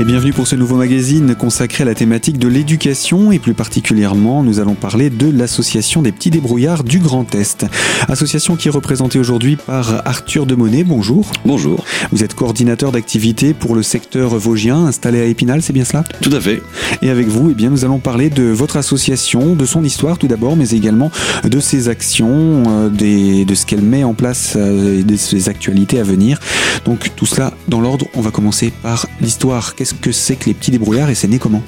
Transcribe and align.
Et 0.00 0.04
bienvenue 0.04 0.32
pour 0.32 0.46
ce 0.46 0.54
nouveau 0.54 0.76
magazine 0.76 1.34
consacré 1.34 1.82
à 1.82 1.84
la 1.84 1.94
thématique 1.96 2.38
de 2.38 2.46
l'éducation 2.46 3.32
et 3.32 3.40
plus 3.40 3.52
particulièrement 3.52 4.44
nous 4.44 4.60
allons 4.60 4.76
parler 4.76 5.10
de 5.10 5.28
l'association 5.28 6.02
des 6.02 6.12
petits 6.12 6.30
débrouillards 6.30 6.84
du 6.84 7.00
Grand 7.00 7.34
Est. 7.34 7.66
Association 8.06 8.54
qui 8.54 8.68
est 8.68 8.70
représentée 8.70 9.18
aujourd'hui 9.18 9.56
par 9.56 10.06
Arthur 10.06 10.46
Demonet, 10.46 10.84
bonjour. 10.84 11.32
Bonjour. 11.44 11.84
Vous 12.12 12.22
êtes 12.22 12.34
coordinateur 12.34 12.92
d'activité 12.92 13.54
pour 13.54 13.74
le 13.74 13.82
secteur 13.82 14.38
vosgien 14.38 14.86
installé 14.86 15.20
à 15.20 15.24
Épinal, 15.24 15.62
c'est 15.62 15.72
bien 15.72 15.84
cela? 15.84 16.04
Tout 16.20 16.32
à 16.32 16.40
fait. 16.40 16.62
Et 17.02 17.10
avec 17.10 17.26
vous, 17.26 17.50
eh 17.50 17.54
bien, 17.54 17.68
nous 17.68 17.84
allons 17.84 17.98
parler 17.98 18.30
de 18.30 18.44
votre 18.44 18.76
association, 18.76 19.56
de 19.56 19.66
son 19.66 19.82
histoire 19.82 20.16
tout 20.16 20.28
d'abord, 20.28 20.54
mais 20.54 20.70
également 20.70 21.10
de 21.42 21.58
ses 21.58 21.88
actions, 21.88 22.62
euh, 22.68 22.88
des, 22.88 23.44
de 23.44 23.54
ce 23.56 23.66
qu'elle 23.66 23.82
met 23.82 24.04
en 24.04 24.14
place 24.14 24.54
euh, 24.56 25.00
et 25.00 25.02
de 25.02 25.16
ses 25.16 25.48
actualités 25.48 25.98
à 25.98 26.04
venir. 26.04 26.38
Donc 26.84 27.10
tout 27.16 27.26
cela 27.26 27.52
dans 27.66 27.80
l'ordre, 27.80 28.06
on 28.14 28.20
va 28.20 28.30
commencer 28.30 28.72
par 28.80 29.08
l'histoire. 29.20 29.74
Qu'est-ce 29.74 29.87
que 29.94 30.12
c'est 30.12 30.36
que 30.36 30.46
les 30.46 30.54
petits 30.54 30.70
débrouillards 30.70 31.10
et 31.10 31.14
c'est 31.14 31.28
né 31.28 31.38
comment? 31.38 31.62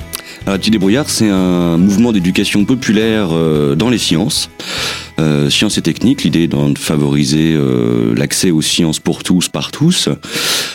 Alors, 0.47 0.59
Petit 0.59 0.71
Débrouillard, 0.71 1.11
c'est 1.11 1.29
un 1.29 1.77
mouvement 1.77 2.13
d'éducation 2.13 2.65
populaire 2.65 3.29
euh, 3.33 3.75
dans 3.75 3.91
les 3.91 3.99
sciences. 3.99 4.51
Euh, 5.21 5.51
sciences 5.51 5.77
et 5.77 5.83
techniques, 5.83 6.25
l'idée 6.25 6.49
de 6.49 6.57
favoriser 6.79 7.53
euh, 7.55 8.15
l'accès 8.17 8.51
aux 8.51 8.63
sciences 8.63 9.01
pour 9.01 9.23
tous, 9.23 9.49
par 9.49 9.71
tous. 9.71 10.09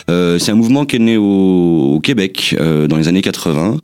Euh, 0.08 0.38
c'est 0.38 0.52
un 0.52 0.54
mouvement 0.54 0.84
qui 0.84 0.96
est 0.96 1.00
né 1.00 1.16
au, 1.16 1.94
au 1.94 2.00
Québec 2.00 2.54
euh, 2.60 2.86
dans 2.86 2.96
les 2.96 3.08
années 3.08 3.22
80 3.22 3.78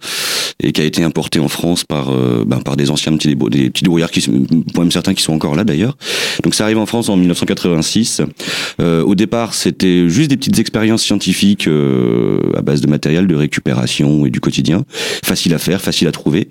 et 0.63 0.71
qui 0.71 0.81
a 0.81 0.85
été 0.85 1.03
importé 1.03 1.41
en 1.41 1.49
France 1.49 1.83
par 1.83 2.11
euh, 2.11 2.45
ben, 2.47 2.61
par 2.61 2.77
des 2.77 2.91
anciens 2.91 3.17
petits, 3.17 3.35
des 3.35 3.71
petits 3.71 3.83
débrouillards, 3.83 4.13
qui, 4.13 4.25
même 4.79 4.93
certains 4.93 5.15
qui 5.15 5.23
sont 5.23 5.33
encore 5.33 5.57
là 5.57 5.65
d'ailleurs. 5.65 5.97
Donc 6.45 6.55
ça 6.55 6.65
arrive 6.65 6.79
en 6.79 6.87
France 6.87 7.09
en 7.09 7.17
1986. 7.17 8.23
Euh, 8.81 9.03
au 9.03 9.17
départ, 9.17 9.55
c'était 9.55 10.09
juste 10.09 10.31
des 10.31 10.37
petites 10.37 10.61
expériences 10.61 11.03
scientifiques 11.03 11.69
à 12.57 12.63
base 12.63 12.81
de 12.81 12.87
matériel 12.87 13.27
de 13.27 13.35
récupération 13.35 14.27
et 14.27 14.31
du 14.31 14.39
quotidien, 14.41 14.85
facile 15.25 15.55
à 15.55 15.59
faire, 15.59 15.81
facile 15.81 16.07
à 16.07 16.13
trouver. 16.13 16.49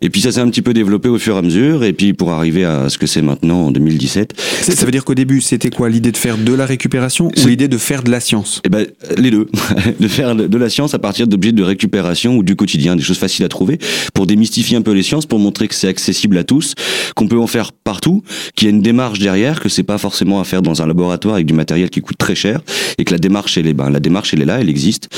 Et 0.00 0.08
puis 0.08 0.22
ça 0.22 0.32
s'est 0.32 0.40
un 0.40 0.48
petit 0.48 0.62
peu 0.62 0.72
développé 0.72 1.08
au 1.08 1.18
fur 1.18 1.36
et 1.36 1.38
à 1.38 1.42
mesure. 1.42 1.84
Et 1.84 1.92
puis 1.92 2.14
pour 2.14 2.30
arriver 2.30 2.64
à 2.64 2.88
ce 2.88 2.96
que 2.96 3.06
c'est 3.06 3.22
maintenant 3.22 3.41
en 3.50 3.70
2017, 3.70 4.34
Ça 4.62 4.84
veut 4.84 4.90
dire 4.92 5.04
qu'au 5.04 5.14
début, 5.14 5.40
c'était 5.40 5.70
quoi 5.70 5.88
L'idée 5.88 6.12
de 6.12 6.16
faire 6.16 6.38
de 6.38 6.52
la 6.52 6.66
récupération 6.66 7.28
ou 7.42 7.46
l'idée 7.46 7.68
de 7.68 7.78
faire 7.78 8.02
de 8.02 8.10
la 8.10 8.20
science? 8.20 8.60
Eh 8.64 8.68
ben, 8.68 8.86
les 9.16 9.30
deux. 9.30 9.48
de 10.00 10.08
faire 10.08 10.34
de 10.34 10.58
la 10.58 10.70
science 10.70 10.94
à 10.94 10.98
partir 10.98 11.26
d'objets 11.26 11.52
de 11.52 11.62
récupération 11.62 12.36
ou 12.36 12.42
du 12.42 12.56
quotidien, 12.56 12.96
des 12.96 13.02
choses 13.02 13.18
faciles 13.18 13.44
à 13.44 13.48
trouver, 13.48 13.78
pour 14.14 14.26
démystifier 14.26 14.76
un 14.76 14.82
peu 14.82 14.92
les 14.92 15.02
sciences, 15.02 15.26
pour 15.26 15.38
montrer 15.38 15.68
que 15.68 15.74
c'est 15.74 15.88
accessible 15.88 16.38
à 16.38 16.44
tous, 16.44 16.74
qu'on 17.16 17.28
peut 17.28 17.38
en 17.38 17.46
faire 17.46 17.72
partout, 17.72 18.22
qu'il 18.54 18.68
y 18.68 18.70
a 18.70 18.74
une 18.74 18.82
démarche 18.82 19.18
derrière, 19.18 19.60
que 19.60 19.68
c'est 19.68 19.82
pas 19.82 19.98
forcément 19.98 20.40
à 20.40 20.44
faire 20.44 20.62
dans 20.62 20.82
un 20.82 20.86
laboratoire 20.86 21.34
avec 21.34 21.46
du 21.46 21.54
matériel 21.54 21.90
qui 21.90 22.00
coûte 22.00 22.18
très 22.18 22.34
cher, 22.34 22.60
et 22.98 23.04
que 23.04 23.12
la 23.12 23.18
démarche, 23.18 23.58
elle 23.58 23.66
est, 23.66 23.74
ben, 23.74 23.90
la 23.90 24.00
démarche, 24.00 24.34
elle 24.34 24.42
est 24.42 24.46
là, 24.46 24.60
elle 24.60 24.70
existe. 24.70 25.08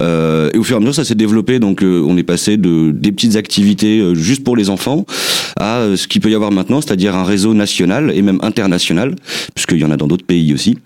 Euh, 0.00 0.50
et 0.54 0.58
au 0.58 0.62
fur 0.62 0.76
et 0.76 0.78
à 0.78 0.80
mesure, 0.80 0.94
ça 0.94 1.04
s'est 1.04 1.14
développé, 1.14 1.58
donc 1.58 1.82
euh, 1.82 2.04
on 2.06 2.16
est 2.16 2.22
passé 2.22 2.56
de 2.56 2.90
des 2.90 3.12
petites 3.12 3.36
activités 3.36 3.98
euh, 4.00 4.14
juste 4.14 4.44
pour 4.44 4.56
les 4.56 4.70
enfants 4.70 5.04
à 5.58 5.96
ce 5.96 6.06
qu'il 6.08 6.20
peut 6.20 6.30
y 6.30 6.34
avoir 6.34 6.52
maintenant, 6.52 6.80
c'est-à-dire 6.80 7.14
un 7.14 7.24
réseau 7.24 7.49
national 7.54 8.12
et 8.14 8.22
même 8.22 8.38
international, 8.42 9.14
puisqu'il 9.54 9.78
y 9.78 9.84
en 9.84 9.90
a 9.90 9.96
dans 9.96 10.06
d'autres 10.06 10.26
pays 10.26 10.52
aussi. 10.54 10.78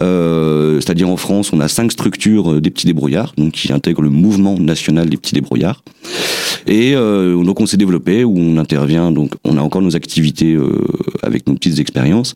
Euh, 0.00 0.80
c'est-à-dire 0.80 1.08
en 1.08 1.16
France, 1.16 1.52
on 1.52 1.60
a 1.60 1.68
cinq 1.68 1.92
structures 1.92 2.52
euh, 2.52 2.60
des 2.60 2.70
petits 2.70 2.86
débrouillards, 2.86 3.32
donc 3.36 3.52
qui 3.52 3.72
intègrent 3.72 4.02
le 4.02 4.10
mouvement 4.10 4.58
national 4.58 5.08
des 5.08 5.16
petits 5.16 5.34
débrouillards. 5.34 5.82
Et 6.66 6.94
euh, 6.94 7.42
donc 7.42 7.60
on 7.60 7.66
s'est 7.66 7.76
développé, 7.76 8.24
où 8.24 8.34
on 8.38 8.56
intervient, 8.56 9.10
donc 9.10 9.34
on 9.44 9.58
a 9.58 9.60
encore 9.60 9.82
nos 9.82 9.96
activités 9.96 10.54
euh, 10.54 10.80
avec 11.22 11.46
nos 11.46 11.54
petites 11.54 11.78
expériences, 11.78 12.34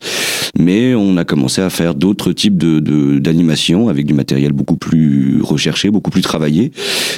mais 0.57 0.93
on 0.93 1.17
a 1.17 1.25
commencé 1.25 1.61
à 1.61 1.69
faire 1.69 1.95
d'autres 1.95 2.31
types 2.31 2.57
de 2.57 2.79
d'animations 3.19 3.89
avec 3.89 4.05
du 4.05 4.13
matériel 4.13 4.53
beaucoup 4.53 4.77
plus 4.77 5.41
recherché, 5.41 5.89
beaucoup 5.89 6.11
plus 6.11 6.21
travaillé, 6.21 6.71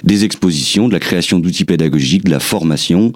des 0.03 0.23
expositions, 0.23 0.87
de 0.87 0.93
la 0.93 0.99
création 0.99 1.39
d'outils 1.39 1.65
pédagogiques, 1.65 2.23
de 2.25 2.31
la 2.31 2.39
formation. 2.39 3.11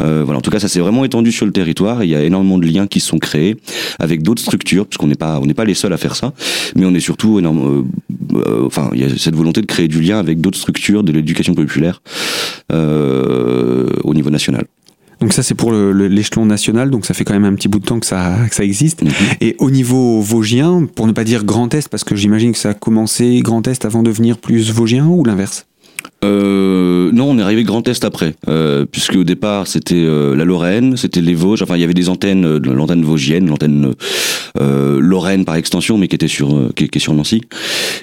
Euh, 0.00 0.22
voilà, 0.24 0.38
en 0.38 0.42
tout 0.42 0.50
cas, 0.50 0.58
ça 0.58 0.68
s'est 0.68 0.80
vraiment 0.80 1.04
étendu 1.04 1.32
sur 1.32 1.46
le 1.46 1.52
territoire. 1.52 2.04
Il 2.04 2.10
y 2.10 2.14
a 2.14 2.22
énormément 2.22 2.58
de 2.58 2.66
liens 2.66 2.86
qui 2.86 3.00
sont 3.00 3.18
créés 3.18 3.56
avec 3.98 4.22
d'autres 4.22 4.42
structures, 4.42 4.86
puisqu'on 4.86 5.06
n'est 5.06 5.14
pas 5.14 5.38
on 5.40 5.46
n'est 5.46 5.54
pas 5.54 5.64
les 5.64 5.74
seuls 5.74 5.92
à 5.92 5.96
faire 5.96 6.16
ça, 6.16 6.25
mais 6.74 6.84
on 6.86 6.94
est 6.94 7.00
surtout 7.00 7.38
énorme. 7.38 7.58
euh, 7.58 7.82
euh, 8.34 8.66
enfin, 8.66 8.90
il 8.92 9.00
y 9.00 9.04
a 9.04 9.08
cette 9.16 9.34
volonté 9.34 9.60
de 9.60 9.66
créer 9.66 9.88
du 9.88 10.00
lien 10.00 10.18
avec 10.18 10.40
d'autres 10.40 10.58
structures 10.58 11.02
de 11.02 11.12
l'éducation 11.12 11.54
populaire 11.54 12.02
euh, 12.72 13.88
au 14.04 14.14
niveau 14.14 14.30
national. 14.30 14.66
Donc 15.20 15.32
ça, 15.32 15.42
c'est 15.42 15.54
pour 15.54 15.72
l'échelon 15.72 16.44
national, 16.44 16.90
donc 16.90 17.06
ça 17.06 17.14
fait 17.14 17.24
quand 17.24 17.32
même 17.32 17.46
un 17.46 17.54
petit 17.54 17.68
bout 17.68 17.78
de 17.78 17.86
temps 17.86 17.98
que 18.00 18.06
ça, 18.06 18.36
que 18.50 18.54
ça 18.54 18.64
existe. 18.64 19.02
Mhm. 19.02 19.10
Et 19.40 19.56
au 19.58 19.70
niveau 19.70 20.20
vosgien, 20.20 20.86
pour 20.94 21.06
ne 21.06 21.12
pas 21.12 21.24
dire 21.24 21.44
Grand 21.44 21.72
Est, 21.72 21.88
parce 21.88 22.04
que 22.04 22.14
j'imagine 22.14 22.52
que 22.52 22.58
ça 22.58 22.70
a 22.70 22.74
commencé 22.74 23.40
Grand 23.42 23.66
Est 23.66 23.86
avant 23.86 24.02
de 24.02 24.10
devenir 24.10 24.36
plus 24.36 24.70
vosgien 24.70 25.06
ou 25.06 25.24
l'inverse? 25.24 25.66
Euh, 26.24 27.12
non, 27.12 27.30
on 27.30 27.38
est 27.38 27.42
arrivé 27.42 27.62
Grand 27.62 27.86
Est 27.88 28.04
après, 28.04 28.34
euh, 28.48 28.86
puisque 28.90 29.16
au 29.16 29.24
départ 29.24 29.66
c'était 29.66 29.94
euh, 29.94 30.34
la 30.34 30.44
Lorraine, 30.44 30.96
c'était 30.96 31.20
les 31.20 31.34
Vosges. 31.34 31.62
Enfin, 31.62 31.76
il 31.76 31.80
y 31.80 31.84
avait 31.84 31.94
des 31.94 32.08
antennes, 32.08 32.44
euh, 32.44 32.58
l'antenne 32.58 33.02
vosgienne, 33.02 33.48
l'antenne 33.48 33.92
euh, 34.60 34.98
Lorraine 35.00 35.44
par 35.44 35.56
extension, 35.56 35.98
mais 35.98 36.08
qui 36.08 36.14
était 36.14 36.28
sur 36.28 36.72
qui, 36.74 36.84
est 36.84 36.98
sur 36.98 37.12
Nancy. 37.12 37.42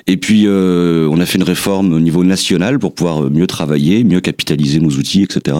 Et 0.07 0.18
puis 0.18 0.47
on 0.47 1.19
a 1.19 1.25
fait 1.25 1.38
une 1.38 1.44
réforme 1.44 1.94
au 1.94 2.00
niveau 2.00 2.24
national 2.24 2.79
pour 2.79 2.94
pouvoir 2.94 3.29
mieux 3.29 3.47
travailler, 3.47 4.03
mieux 4.03 4.22
capitaliser 4.22 4.80
nos 4.80 4.91
outils, 4.91 5.24
etc. 5.24 5.57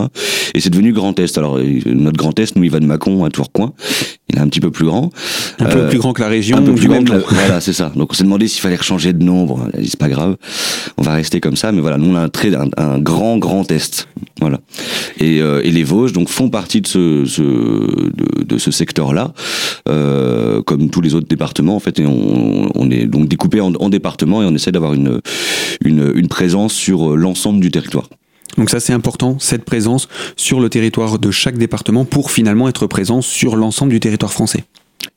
Et 0.54 0.60
c'est 0.60 0.70
devenu 0.70 0.94
Grand 0.94 1.18
Est. 1.20 1.38
Alors 1.38 1.60
notre 1.86 2.18
Grand 2.18 2.38
Est, 2.40 2.56
nous, 2.56 2.64
il 2.64 2.72
va 2.72 2.80
de 2.80 2.92
à 2.94 3.30
Tourcoing. 3.30 3.74
Il 4.30 4.38
est 4.38 4.42
un 4.42 4.48
petit 4.48 4.62
peu 4.62 4.72
plus 4.72 4.86
grand. 4.86 5.12
Un 5.60 5.66
peu 5.66 5.80
Euh, 5.80 5.90
plus 5.90 6.00
grand 6.00 6.14
que 6.14 6.22
la 6.22 6.30
région, 6.30 6.58
un 6.58 6.62
peu 6.62 6.72
du 6.72 6.80
plus 6.80 6.88
grand 6.88 6.96
même 6.96 7.06
que 7.06 7.12
la- 7.12 7.20
voilà 7.20 7.62
c'est 7.62 7.74
ça. 7.74 7.92
Donc 7.96 8.12
on 8.12 8.14
s'est 8.16 8.24
demandé 8.24 8.48
s'il 8.48 8.62
fallait 8.62 8.78
changer 8.82 9.12
de 9.14 9.24
nom 9.24 9.46
bon 9.46 9.60
c'est 9.84 10.00
pas 10.00 10.08
grave. 10.08 10.38
On 10.98 11.02
va 11.04 11.14
rester 11.14 11.40
comme 11.42 11.56
ça 11.58 11.72
mais 11.74 11.82
voilà 11.82 11.98
nous 11.98 12.10
on 12.10 12.16
a 12.16 12.22
un 12.22 12.30
très 12.30 12.56
un, 12.56 12.68
un 12.78 13.00
grand 13.00 13.38
grand 13.38 13.70
est 13.70 14.08
voilà. 14.40 14.60
Et, 15.20 15.42
euh, 15.42 15.62
et 15.64 15.72
les 15.72 15.84
Vosges 15.84 16.14
donc 16.14 16.30
font 16.30 16.50
partie 16.50 16.82
de 16.82 16.88
ce, 16.88 17.26
ce 17.26 17.42
de, 17.42 18.44
de 18.44 18.58
ce 18.58 18.72
secteur 18.72 19.14
là 19.14 19.34
euh, 19.90 20.62
comme 20.64 20.90
tous 20.90 21.02
les 21.02 21.16
autres 21.16 21.28
départements 21.28 21.76
en 21.76 21.80
fait 21.80 22.00
et 22.00 22.06
on, 22.06 22.70
on 22.76 22.90
est 22.92 23.06
donc 23.06 23.28
découpé 23.28 23.60
en, 23.62 23.74
en 23.76 23.90
départements 23.90 24.42
et 24.42 24.46
on 24.46 24.56
essaie 24.56 24.72
d'avoir 24.72 24.94
une, 24.94 25.20
une 25.84 26.12
une 26.16 26.28
présence 26.30 26.74
sur 26.74 27.16
l'ensemble 27.18 27.60
du 27.60 27.72
territoire 27.72 28.10
Donc 28.58 28.70
ça, 28.70 28.80
c'est 28.80 28.94
important, 28.94 29.38
cette 29.40 29.66
présence 29.66 30.08
sur 30.36 30.60
le 30.60 30.70
territoire 30.70 31.20
de 31.20 31.32
chaque 31.32 31.58
département 31.58 32.06
pour 32.06 32.32
finalement 32.32 32.68
être 32.70 32.88
présent 32.88 33.22
sur 33.22 33.56
l'ensemble 33.56 33.92
du 33.92 34.00
territoire 34.00 34.32
français. 34.32 34.64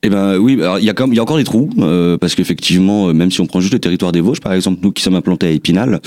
Eh 0.03 0.09
ben 0.09 0.37
oui, 0.37 0.53
il 0.53 0.85
y 0.85 0.89
a 0.89 0.93
y 0.93 1.19
a 1.19 1.21
encore 1.21 1.37
des 1.37 1.43
trous 1.43 1.69
euh, 1.79 2.17
parce 2.17 2.35
qu'effectivement, 2.35 3.09
euh, 3.09 3.13
même 3.13 3.31
si 3.31 3.41
on 3.41 3.45
prend 3.45 3.61
juste 3.61 3.73
le 3.73 3.79
territoire 3.79 4.11
des 4.11 4.21
Vosges, 4.21 4.41
par 4.41 4.53
exemple, 4.53 4.79
nous 4.83 4.91
qui 4.91 5.01
sommes 5.01 5.15
implantés 5.15 5.47
à 5.47 5.49
Épinal, 5.49 6.01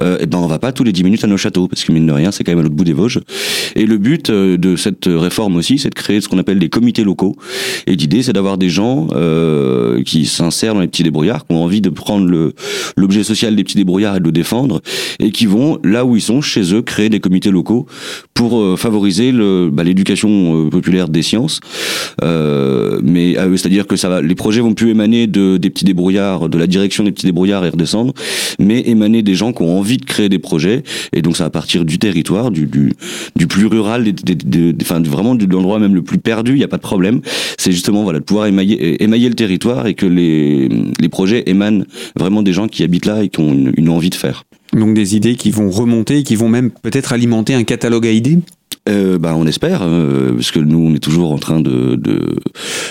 euh, 0.00 0.18
eh 0.20 0.26
ben 0.26 0.38
on 0.38 0.46
va 0.46 0.58
pas 0.58 0.72
tous 0.72 0.84
les 0.84 0.92
10 0.92 1.04
minutes 1.04 1.24
à 1.24 1.26
nos 1.26 1.36
châteaux 1.36 1.66
parce 1.66 1.84
que 1.84 1.92
mine 1.92 2.06
de 2.06 2.12
rien, 2.12 2.30
c'est 2.30 2.44
quand 2.44 2.52
même 2.52 2.60
à 2.60 2.62
l'autre 2.62 2.74
bout 2.74 2.84
des 2.84 2.92
Vosges. 2.92 3.20
Et 3.74 3.86
le 3.86 3.98
but 3.98 4.30
euh, 4.30 4.56
de 4.56 4.76
cette 4.76 5.06
réforme 5.06 5.56
aussi, 5.56 5.78
c'est 5.78 5.90
de 5.90 5.94
créer 5.94 6.20
ce 6.20 6.28
qu'on 6.28 6.38
appelle 6.38 6.58
des 6.58 6.68
comités 6.68 7.04
locaux. 7.04 7.36
Et 7.86 7.96
l'idée, 7.96 8.22
c'est 8.22 8.32
d'avoir 8.32 8.58
des 8.58 8.68
gens 8.68 9.08
euh, 9.12 10.02
qui 10.02 10.26
s'insèrent 10.26 10.74
dans 10.74 10.80
les 10.80 10.88
petits 10.88 11.02
débrouillards, 11.02 11.46
qui 11.46 11.54
ont 11.54 11.64
envie 11.64 11.80
de 11.80 11.90
prendre 11.90 12.26
le 12.26 12.52
l'objet 12.96 13.24
social 13.24 13.56
des 13.56 13.64
petits 13.64 13.76
débrouillards 13.76 14.16
et 14.16 14.20
de 14.20 14.24
le 14.24 14.32
défendre, 14.32 14.80
et 15.18 15.30
qui 15.30 15.46
vont 15.46 15.78
là 15.82 16.04
où 16.04 16.16
ils 16.16 16.22
sont, 16.22 16.40
chez 16.40 16.74
eux, 16.74 16.82
créer 16.82 17.08
des 17.08 17.20
comités 17.20 17.50
locaux 17.50 17.86
pour 18.34 18.78
favoriser 18.78 19.32
bah, 19.72 19.84
l'éducation 19.84 20.68
populaire 20.70 21.08
des 21.08 21.22
sciences. 21.22 21.60
Euh, 22.22 23.00
eux, 23.38 23.56
c'est-à-dire 23.56 23.86
que 23.86 23.94
les 24.20 24.34
projets 24.34 24.60
vont 24.60 24.74
plus 24.74 24.90
émaner 24.90 25.26
de, 25.26 25.56
des 25.56 25.70
petits 25.70 25.84
débrouillards, 25.84 26.48
de 26.48 26.58
la 26.58 26.66
direction 26.66 27.04
des 27.04 27.12
petits 27.12 27.26
débrouillards 27.26 27.64
et 27.64 27.70
redescendre, 27.70 28.12
mais 28.58 28.80
émaner 28.86 29.22
des 29.22 29.34
gens 29.34 29.52
qui 29.52 29.62
ont 29.62 29.78
envie 29.78 29.96
de 29.96 30.04
créer 30.04 30.28
des 30.28 30.38
projets. 30.38 30.82
Et 31.12 31.22
donc 31.22 31.36
ça 31.36 31.44
va 31.44 31.50
partir 31.50 31.84
du 31.84 31.98
territoire, 31.98 32.50
du, 32.50 32.66
plus 32.66 33.66
rural, 33.66 34.04
vraiment 35.04 35.34
de 35.34 35.46
l'endroit 35.46 35.78
même 35.78 35.94
le 35.94 36.02
plus 36.02 36.18
perdu. 36.18 36.52
Il 36.52 36.58
n'y 36.58 36.64
a 36.64 36.68
pas 36.68 36.76
de 36.76 36.82
problème. 36.82 37.20
C'est 37.58 37.72
justement 37.72 38.02
voilà 38.02 38.18
de 38.18 38.24
pouvoir 38.24 38.46
émailler, 38.46 38.98
le 39.00 39.34
territoire 39.34 39.86
et 39.86 39.94
que 39.94 40.06
les, 40.06 40.68
projets 41.10 41.42
émanent 41.46 41.84
vraiment 42.16 42.42
des 42.42 42.54
gens 42.54 42.68
qui 42.68 42.82
habitent 42.82 43.04
là 43.04 43.22
et 43.22 43.28
qui 43.28 43.38
ont 43.40 43.52
une, 43.52 43.72
une 43.76 43.90
envie 43.90 44.08
de 44.08 44.14
faire. 44.14 44.44
Donc 44.72 44.94
des 44.94 45.14
idées 45.14 45.34
qui 45.34 45.50
vont 45.50 45.70
remonter, 45.70 46.18
et 46.18 46.22
qui 46.22 46.34
vont 46.34 46.48
même 46.48 46.70
peut-être 46.70 47.12
alimenter 47.12 47.52
un 47.54 47.64
catalogue 47.64 48.06
à 48.06 48.10
idées? 48.10 48.38
Euh, 48.88 49.16
bah, 49.16 49.34
on 49.36 49.46
espère, 49.46 49.82
euh, 49.82 50.32
parce 50.34 50.50
que 50.50 50.58
nous, 50.58 50.78
on 50.78 50.92
est 50.94 50.98
toujours 50.98 51.30
en 51.30 51.38
train 51.38 51.60
de 51.60 51.94
de, 51.94 52.34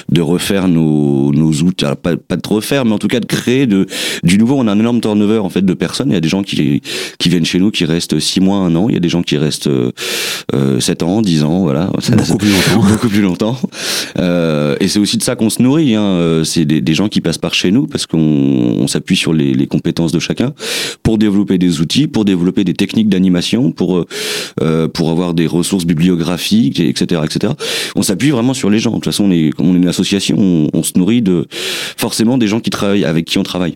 de 0.09 0.21
refaire 0.21 0.69
nos, 0.69 1.33
nos 1.33 1.51
outils, 1.63 1.83
Alors, 1.83 1.97
pas, 1.97 2.15
pas 2.15 2.37
de 2.37 2.47
refaire, 2.47 2.85
mais 2.85 2.93
en 2.93 2.97
tout 2.97 3.09
cas 3.09 3.19
de 3.19 3.25
créer 3.25 3.67
de 3.67 3.87
du 4.23 4.37
nouveau. 4.37 4.55
On 4.57 4.67
a 4.67 4.71
un 4.71 4.79
énorme 4.79 5.01
turnover 5.01 5.39
en 5.39 5.49
fait 5.49 5.65
de 5.65 5.73
personnes. 5.73 6.09
Il 6.09 6.13
y 6.13 6.17
a 6.17 6.21
des 6.21 6.29
gens 6.29 6.43
qui 6.43 6.81
qui 7.19 7.27
viennent 7.29 7.43
chez 7.45 7.59
nous 7.59 7.71
qui 7.71 7.83
restent 7.83 8.19
six 8.19 8.39
mois, 8.39 8.57
un 8.59 8.73
an. 8.77 8.87
Il 8.87 8.93
y 8.93 8.97
a 8.97 9.01
des 9.01 9.09
gens 9.09 9.21
qui 9.21 9.35
restent 9.37 9.67
euh, 9.67 9.91
euh, 10.55 10.79
sept 10.79 11.03
ans, 11.03 11.21
dix 11.21 11.43
ans, 11.43 11.63
voilà. 11.63 11.89
Ça- 11.99 12.15
Beaucoup 12.15 12.37
plus 12.37 12.51
longtemps. 12.51 12.87
beaucoup 12.89 13.09
plus 13.09 13.21
longtemps. 13.21 13.57
Euh, 14.17 14.77
et 14.79 14.87
c'est 14.87 14.99
aussi 14.99 15.17
de 15.17 15.23
ça 15.23 15.35
qu'on 15.35 15.49
se 15.49 15.61
nourrit. 15.61 15.95
Hein. 15.95 16.03
Euh, 16.03 16.43
C'est 16.45 16.63
des, 16.63 16.79
des 16.79 16.93
gens 16.93 17.09
qui 17.09 17.19
passent 17.19 17.37
par 17.37 17.53
chez 17.53 17.69
nous 17.71 17.85
parce 17.87 18.05
qu'on 18.05 18.17
on 18.17 18.87
s'appuie 18.87 19.17
sur 19.17 19.33
les, 19.33 19.53
les 19.53 19.67
compétences 19.67 20.13
de 20.13 20.19
chacun 20.19 20.53
pour 21.03 21.17
développer 21.17 21.57
des 21.57 21.81
outils, 21.81 22.07
pour 22.07 22.23
développer 22.23 22.63
des 22.63 22.73
techniques 22.75 23.09
d'animation, 23.09 23.71
pour 23.73 23.97
euh, 23.97 24.05
euh, 24.61 24.87
pour 24.87 25.09
avoir 25.09 25.33
des 25.33 25.47
ressources 25.47 25.80
bibliographiques, 25.85 26.79
etc., 26.79 27.21
etc. 27.23 27.53
On 27.95 28.01
s'appuie 28.01 28.31
vraiment 28.31 28.53
sur 28.53 28.69
les 28.69 28.79
gens. 28.79 28.91
De 28.91 28.95
toute 28.95 29.05
façon, 29.05 29.25
on 29.25 29.31
est, 29.31 29.51
comme 29.55 29.67
on 29.67 29.73
est 29.73 29.77
une 29.77 29.87
association, 29.87 30.37
on, 30.39 30.69
on 30.73 30.83
se 30.83 30.97
nourrit 30.97 31.21
de 31.21 31.47
forcément 31.97 32.37
des 32.37 32.47
gens 32.47 32.59
qui 32.59 32.69
travaillent 32.69 33.05
avec 33.05 33.25
qui 33.25 33.37
on 33.37 33.43
travaille. 33.43 33.75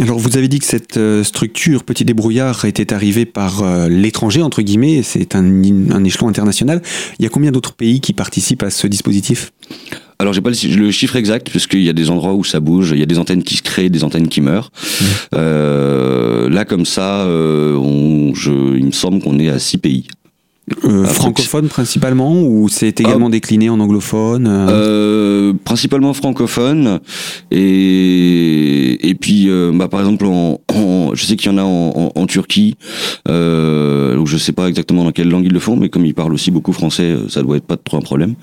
Alors 0.00 0.18
vous 0.18 0.36
avez 0.36 0.48
dit 0.48 0.58
que 0.58 0.64
cette 0.64 0.98
structure 1.22 1.84
Petit 1.84 2.04
Débrouillard 2.04 2.64
était 2.64 2.92
arrivée 2.92 3.26
par 3.26 3.62
l'étranger, 3.88 4.42
entre 4.42 4.60
guillemets, 4.60 5.04
c'est 5.04 5.36
un, 5.36 5.44
un 5.44 6.02
échelon 6.02 6.26
international. 6.26 6.82
Il 7.20 7.22
y 7.22 7.26
a 7.26 7.28
combien 7.28 7.52
d'autres 7.52 7.74
pays 7.74 8.00
qui 8.00 8.12
participent 8.12 8.64
à 8.64 8.70
ce 8.70 8.88
dispositif? 8.88 9.52
Alors 10.18 10.32
j'ai 10.32 10.40
pas 10.40 10.50
le, 10.50 10.90
chiffre 10.90 11.16
exact 11.16 11.50
puisqu'il 11.50 11.82
y 11.82 11.88
a 11.88 11.92
des 11.92 12.10
endroits 12.10 12.34
où 12.34 12.44
ça 12.44 12.60
bouge, 12.60 12.92
il 12.92 12.98
y 12.98 13.02
a 13.02 13.06
des 13.06 13.18
antennes 13.18 13.42
qui 13.42 13.56
se 13.56 13.62
créent, 13.62 13.90
des 13.90 14.04
antennes 14.04 14.28
qui 14.28 14.40
meurent. 14.40 14.70
Mmh. 14.72 15.04
Euh, 15.34 16.48
là 16.48 16.64
comme 16.64 16.86
ça, 16.86 17.22
euh, 17.22 17.76
on, 17.76 18.34
je, 18.34 18.50
il 18.50 18.86
me 18.86 18.92
semble 18.92 19.20
qu'on 19.20 19.38
est 19.38 19.48
à 19.48 19.58
six 19.58 19.78
pays. 19.78 20.06
Euh, 20.84 21.04
francophone 21.04 21.68
principalement 21.68 22.42
ou 22.42 22.70
c'est 22.70 22.98
également 22.98 23.26
ah. 23.26 23.32
décliné 23.32 23.68
en 23.68 23.80
anglophone 23.80 24.46
euh? 24.46 24.68
Euh, 24.70 25.52
Principalement 25.62 26.14
francophone 26.14 27.00
et 27.50 29.10
et 29.10 29.14
puis 29.14 29.50
euh, 29.50 29.72
bah, 29.74 29.88
par 29.88 30.00
exemple 30.00 30.24
en, 30.24 30.58
je 31.12 31.22
sais 31.22 31.36
qu'il 31.36 31.52
y 31.52 31.54
en 31.54 31.58
a 31.58 31.62
en, 31.62 32.12
en, 32.14 32.26
Turquie 32.26 32.76
euh, 33.28 34.16
où 34.16 34.24
je 34.24 34.38
sais 34.38 34.52
pas 34.52 34.68
exactement 34.68 35.04
dans 35.04 35.12
quelle 35.12 35.28
langue 35.28 35.44
ils 35.44 35.52
le 35.52 35.60
font 35.60 35.76
mais 35.76 35.90
comme 35.90 36.06
ils 36.06 36.14
parlent 36.14 36.32
aussi 36.32 36.50
beaucoup 36.50 36.72
français 36.72 37.14
ça 37.28 37.42
doit 37.42 37.58
être 37.58 37.66
pas 37.66 37.76
trop 37.76 37.98
un 37.98 38.02
problème. 38.02 38.34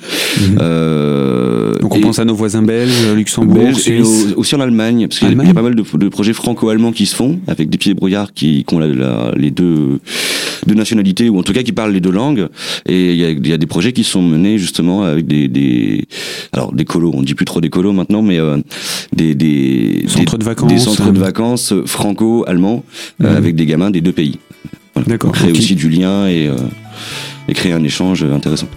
Mhm. 0.42 1.80
Donc 1.82 1.96
on 1.96 2.02
pense 2.02 2.20
à 2.20 2.26
nos 2.26 2.36
voisins 2.36 2.62
belges, 2.62 3.14
Luxembourg, 3.16 3.72
et 3.88 4.02
aussi 4.36 4.54
en 4.54 4.60
Allemagne 4.60 5.08
parce 5.08 5.18
qu'il 5.18 5.30
y, 5.30 5.50
a 5.50 5.54
pas 5.56 5.62
mal 5.64 5.74
de, 5.74 5.84
de 5.98 6.10
projets 6.10 6.34
franco-allemands 6.34 6.92
qui 6.92 7.08
se 7.08 7.16
font 7.16 7.40
avec 7.48 7.70
des 7.70 7.80
pieds 7.80 7.96
brouillards 7.96 8.34
qui, 8.34 8.64
qui 8.64 8.76
ont 8.76 8.80
la, 8.80 9.32
les 9.36 9.50
deux 9.50 10.00
deux 10.68 10.76
nationalités 10.76 11.30
ou 11.30 11.40
en 11.40 11.44
tout 11.44 11.54
cas 11.54 11.64
qui 11.64 11.72
parlent 11.72 11.92
les 11.92 12.00
deux 12.00 12.11
langue 12.12 12.48
Et 12.88 13.14
il 13.14 13.48
y 13.48 13.54
a, 13.54 13.58
des 13.58 13.68
projets 13.68 13.94
qui 13.94 14.04
sont 14.04 14.22
menés 14.22 14.58
justement 14.58 15.04
avec 15.04 15.28
des, 15.28 15.48
des 15.48 16.08
alors 16.52 16.74
des 16.74 16.86
colos, 16.86 17.12
on 17.14 17.22
dit 17.22 17.36
plus 17.36 17.46
trop 17.46 17.62
des 17.62 17.70
colos 17.70 17.94
maintenant, 17.94 18.22
mais 18.22 18.40
euh, 18.40 18.58
des, 19.16 19.36
des 19.36 20.06
centres 20.08 20.38
de 20.38 20.44
vacances, 20.44 20.72
des 20.72 20.80
centres 20.80 21.12
de 21.12 21.20
vacances 21.20 21.74
franco-allemands 21.86 22.84
euh, 23.24 23.30
mhm. 23.30 23.38
avec 23.38 23.56
des 23.56 23.66
gamins 23.66 23.92
des 23.92 24.02
deux 24.02 24.12
pays. 24.12 24.40
D'accord. 25.08 25.32
Créer 25.32 25.52
aussi 25.52 25.76
du 25.76 25.90
lien 25.90 26.28
et, 26.28 26.48
euh, 26.48 26.56
et 27.48 27.54
créer 27.54 27.74
un 27.74 27.84
échange 27.84 28.24
intéressant. 28.24 28.68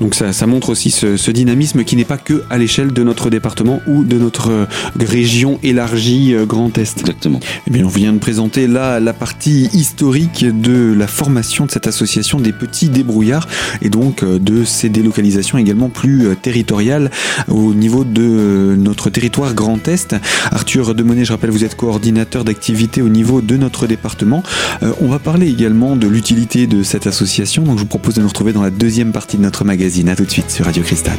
Donc 0.00 0.14
ça, 0.14 0.32
ça 0.32 0.46
montre 0.46 0.70
aussi 0.70 0.90
ce, 0.90 1.16
ce 1.16 1.30
dynamisme 1.30 1.84
qui 1.84 1.94
n'est 1.94 2.04
pas 2.04 2.18
que 2.18 2.42
à 2.50 2.58
l'échelle 2.58 2.92
de 2.92 3.02
notre 3.04 3.30
département 3.30 3.80
ou 3.86 4.04
de 4.04 4.18
notre 4.18 4.50
euh, 4.50 4.66
région 4.98 5.60
élargie 5.62 6.34
euh, 6.34 6.46
Grand 6.46 6.76
Est. 6.78 7.00
Exactement. 7.00 7.38
Eh 7.68 7.70
bien, 7.70 7.84
on 7.84 7.88
vient 7.88 8.12
de 8.12 8.18
présenter 8.18 8.66
là 8.66 8.98
la 8.98 9.12
partie 9.12 9.68
historique 9.72 10.44
de 10.44 10.92
la 10.96 11.06
formation 11.06 11.66
de 11.66 11.70
cette 11.70 11.86
association 11.86 12.40
des 12.40 12.52
petits 12.52 12.88
débrouillards 12.88 13.46
et 13.82 13.88
donc 13.88 14.22
euh, 14.22 14.38
de 14.40 14.64
ces 14.64 14.88
délocalisations 14.88 15.58
également 15.58 15.88
plus 15.88 16.26
territoriales 16.42 17.10
au 17.48 17.72
niveau 17.72 18.04
de 18.04 18.74
notre 18.76 19.10
territoire 19.10 19.54
Grand 19.54 19.86
Est. 19.86 20.16
Arthur 20.50 20.94
Demonet, 20.94 21.24
je 21.24 21.32
rappelle, 21.32 21.50
vous 21.50 21.64
êtes 21.64 21.76
coordinateur 21.76 22.44
d'activité 22.44 23.00
au 23.00 23.08
niveau 23.08 23.40
de 23.40 23.56
notre 23.56 23.86
département. 23.86 24.42
on 25.00 25.08
va 25.08 25.18
parler 25.18 25.48
également 25.48 25.96
de 25.96 26.06
l'utilité 26.06 26.66
de 26.66 26.82
cette 26.82 27.06
association. 27.06 27.62
Donc 27.62 27.76
je 27.76 27.82
vous 27.82 27.88
propose 27.88 28.14
de 28.14 28.22
nous 28.22 28.28
retrouver 28.28 28.52
dans 28.52 28.62
la 28.62 28.70
deuxième 28.70 29.12
partie 29.12 29.36
de 29.36 29.42
notre 29.42 29.64
magazine 29.64 29.83
à 29.84 30.16
tout 30.16 30.24
de 30.24 30.30
suite 30.30 30.50
sur 30.50 30.64
Radio 30.64 30.82
Cristal. 30.82 31.18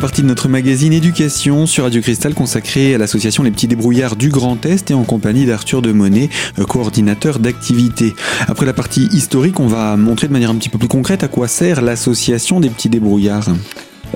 Partie 0.00 0.22
de 0.22 0.28
notre 0.28 0.48
magazine 0.48 0.92
Éducation 0.92 1.66
sur 1.66 1.82
Radio 1.82 2.00
Cristal 2.00 2.32
consacrée 2.32 2.94
à 2.94 2.98
l'association 2.98 3.42
Les 3.42 3.50
Petits 3.50 3.66
Débrouillards 3.66 4.14
du 4.14 4.28
Grand 4.28 4.64
Est 4.64 4.92
et 4.92 4.94
en 4.94 5.02
compagnie 5.02 5.44
d'Arthur 5.44 5.82
Demonet, 5.82 6.30
euh, 6.58 6.64
coordinateur 6.64 7.40
d'activité. 7.40 8.14
Après 8.46 8.64
la 8.64 8.72
partie 8.72 9.08
historique, 9.12 9.58
on 9.58 9.66
va 9.66 9.96
montrer 9.96 10.28
de 10.28 10.32
manière 10.32 10.50
un 10.50 10.54
petit 10.54 10.68
peu 10.68 10.78
plus 10.78 10.88
concrète 10.88 11.24
à 11.24 11.28
quoi 11.28 11.48
sert 11.48 11.82
l'association 11.82 12.60
des 12.60 12.68
Petits 12.70 12.88
Débrouillards. 12.88 13.48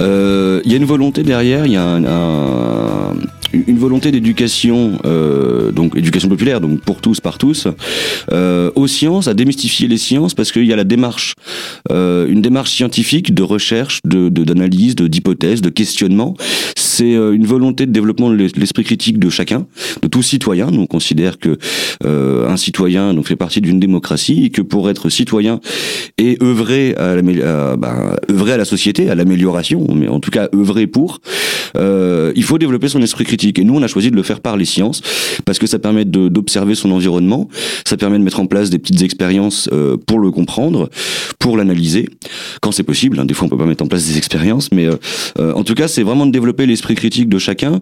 Euh, 0.01 0.61
il 0.65 0.71
y 0.71 0.75
a 0.75 0.77
une 0.77 0.85
volonté 0.85 1.25
derrière, 1.25 1.67
il 1.67 1.73
y 1.73 1.77
a 1.77 1.85
un, 1.85 3.15
une 3.53 3.79
volonté 3.79 4.11
d'éducation, 4.11 4.99
euh, 5.05 5.73
donc 5.73 5.97
éducation 5.97 6.29
populaire, 6.29 6.61
donc 6.61 6.81
pour 6.81 7.01
tous, 7.01 7.21
par 7.21 7.39
tous, 7.39 7.69
euh, 8.33 8.71
aux 8.75 8.87
sciences, 8.87 9.29
à 9.29 9.35
démystifier 9.35 9.89
les 9.89 9.99
sciences, 9.99 10.35
parce 10.35 10.53
qu'il 10.53 10.65
y 10.65 10.73
a 10.73 10.77
la 10.77 10.85
démarche, 10.85 11.35
euh, 11.91 12.27
une 12.29 12.43
démarche 12.43 12.71
scientifique 12.71 13.35
de 13.35 13.43
recherche, 13.43 14.01
de 14.05 14.29
d'analyse, 14.29 14.95
de 14.95 15.07
d'hypothèse, 15.07 15.63
de, 15.63 15.71
questionnement. 15.71 16.35
C'est 16.77 17.15
euh, 17.15 17.33
une 17.33 17.47
volonté 17.47 17.87
de 17.87 17.93
développement 17.93 18.31
de 18.31 18.37
l'esprit 18.37 18.85
critique 18.85 19.19
de 19.19 19.31
chacun, 19.31 19.67
de 20.03 20.09
tout 20.09 20.23
citoyen. 20.23 20.71
Nous 20.71 20.83
on 20.83 20.87
considère 20.87 21.39
que 21.39 21.59
euh, 22.05 22.49
un 22.49 22.57
citoyen 22.57 23.15
donc 23.15 23.27
fait 23.27 23.37
partie 23.37 23.61
d'une 23.61 23.81
démocratie 23.81 24.45
et 24.45 24.51
que 24.51 24.63
pour 24.63 24.91
être 24.91 25.09
citoyen 25.09 25.61
et 26.19 26.37
œuvrer 26.43 26.95
à 26.97 27.17
la, 27.17 27.77
bah, 27.77 28.17
œuvrer 28.31 28.53
à 28.53 28.57
la 28.57 28.65
société, 28.65 29.09
à 29.09 29.15
l'amélioration, 29.15 29.87
mais 29.95 30.09
en 30.09 30.21
tout 30.21 30.31
cas 30.31 30.49
œuvrer 30.55 30.87
pour, 30.87 31.21
euh, 31.77 32.33
il 32.37 32.43
faut 32.45 32.59
développer 32.59 32.89
son 32.89 33.03
esprit 33.03 33.25
critique 33.25 33.42
et 33.45 33.65
nous, 33.65 33.75
on 33.75 33.83
a 33.83 33.89
choisi 33.89 34.11
de 34.11 34.17
le 34.17 34.23
faire 34.23 34.41
par 34.41 34.57
les 34.57 34.65
sciences 34.65 35.03
parce 35.45 35.59
que 35.59 35.67
ça 35.67 35.79
permet 35.79 36.05
d'observer 36.05 36.75
son 36.75 36.91
environnement, 36.91 37.49
ça 37.87 37.97
permet 37.97 38.19
de 38.19 38.25
mettre 38.25 38.41
en 38.41 38.47
place 38.47 38.71
des 38.71 38.79
petites 38.79 39.03
expériences 39.03 39.69
euh, 39.73 39.97
pour 39.97 40.19
le 40.19 40.31
comprendre, 40.31 40.91
pour 41.39 41.57
l'analyser, 41.57 42.09
quand 42.61 42.73
c'est 42.73 42.83
possible. 42.83 43.19
Hein. 43.19 43.25
Des 43.25 43.35
fois, 43.35 43.47
on 43.47 43.49
peut 43.49 43.59
pas 43.59 43.67
mettre 43.67 43.85
en 43.85 43.89
place 43.89 44.07
des 44.07 44.19
expériences, 44.19 44.71
mais 44.73 44.87
euh, 44.87 44.97
euh, 45.39 45.53
en 45.55 45.65
tout 45.65 45.75
cas, 45.75 45.89
c'est 45.89 46.03
vraiment 46.03 46.27
de 46.27 46.33
développer 46.33 46.67
l'esprit 46.67 46.95
critique 46.95 47.29
de 47.29 47.39
chacun 47.39 47.81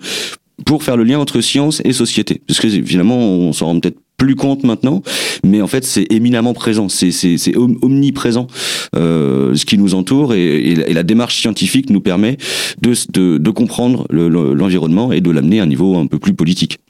pour 0.66 0.82
faire 0.82 0.96
le 0.96 1.04
lien 1.04 1.18
entre 1.18 1.40
science 1.40 1.80
et 1.84 1.92
société. 1.92 2.42
Parce 2.46 2.60
que 2.60 2.68
finalement, 2.68 3.18
on 3.18 3.52
s'en 3.52 3.66
rend 3.66 3.80
peut-être 3.80 3.98
plus 4.20 4.36
compte 4.36 4.64
maintenant, 4.64 5.02
mais 5.44 5.62
en 5.62 5.66
fait 5.66 5.82
c'est 5.82 6.06
éminemment 6.12 6.52
présent, 6.52 6.90
c'est 6.90 7.10
c'est 7.10 7.56
omniprésent 7.56 8.48
euh, 8.94 9.54
ce 9.54 9.64
qui 9.64 9.78
nous 9.78 9.94
entoure 9.94 10.34
et, 10.34 10.72
et, 10.72 10.92
la 10.92 11.02
démarche 11.02 11.40
scientifique 11.40 11.88
nous 11.88 12.02
permet 12.02 12.36
de 12.82 12.92
de, 13.14 13.38
de 13.38 13.50
comprendre 13.50 14.06
l'environnement 14.10 15.10
et 15.10 15.22
de 15.22 15.30
l'amener 15.30 15.60
à 15.60 15.62
un 15.62 15.66
niveau 15.66 15.96
un 15.96 16.06
peu 16.06 16.18
plus 16.18 16.34
politique. 16.34 16.80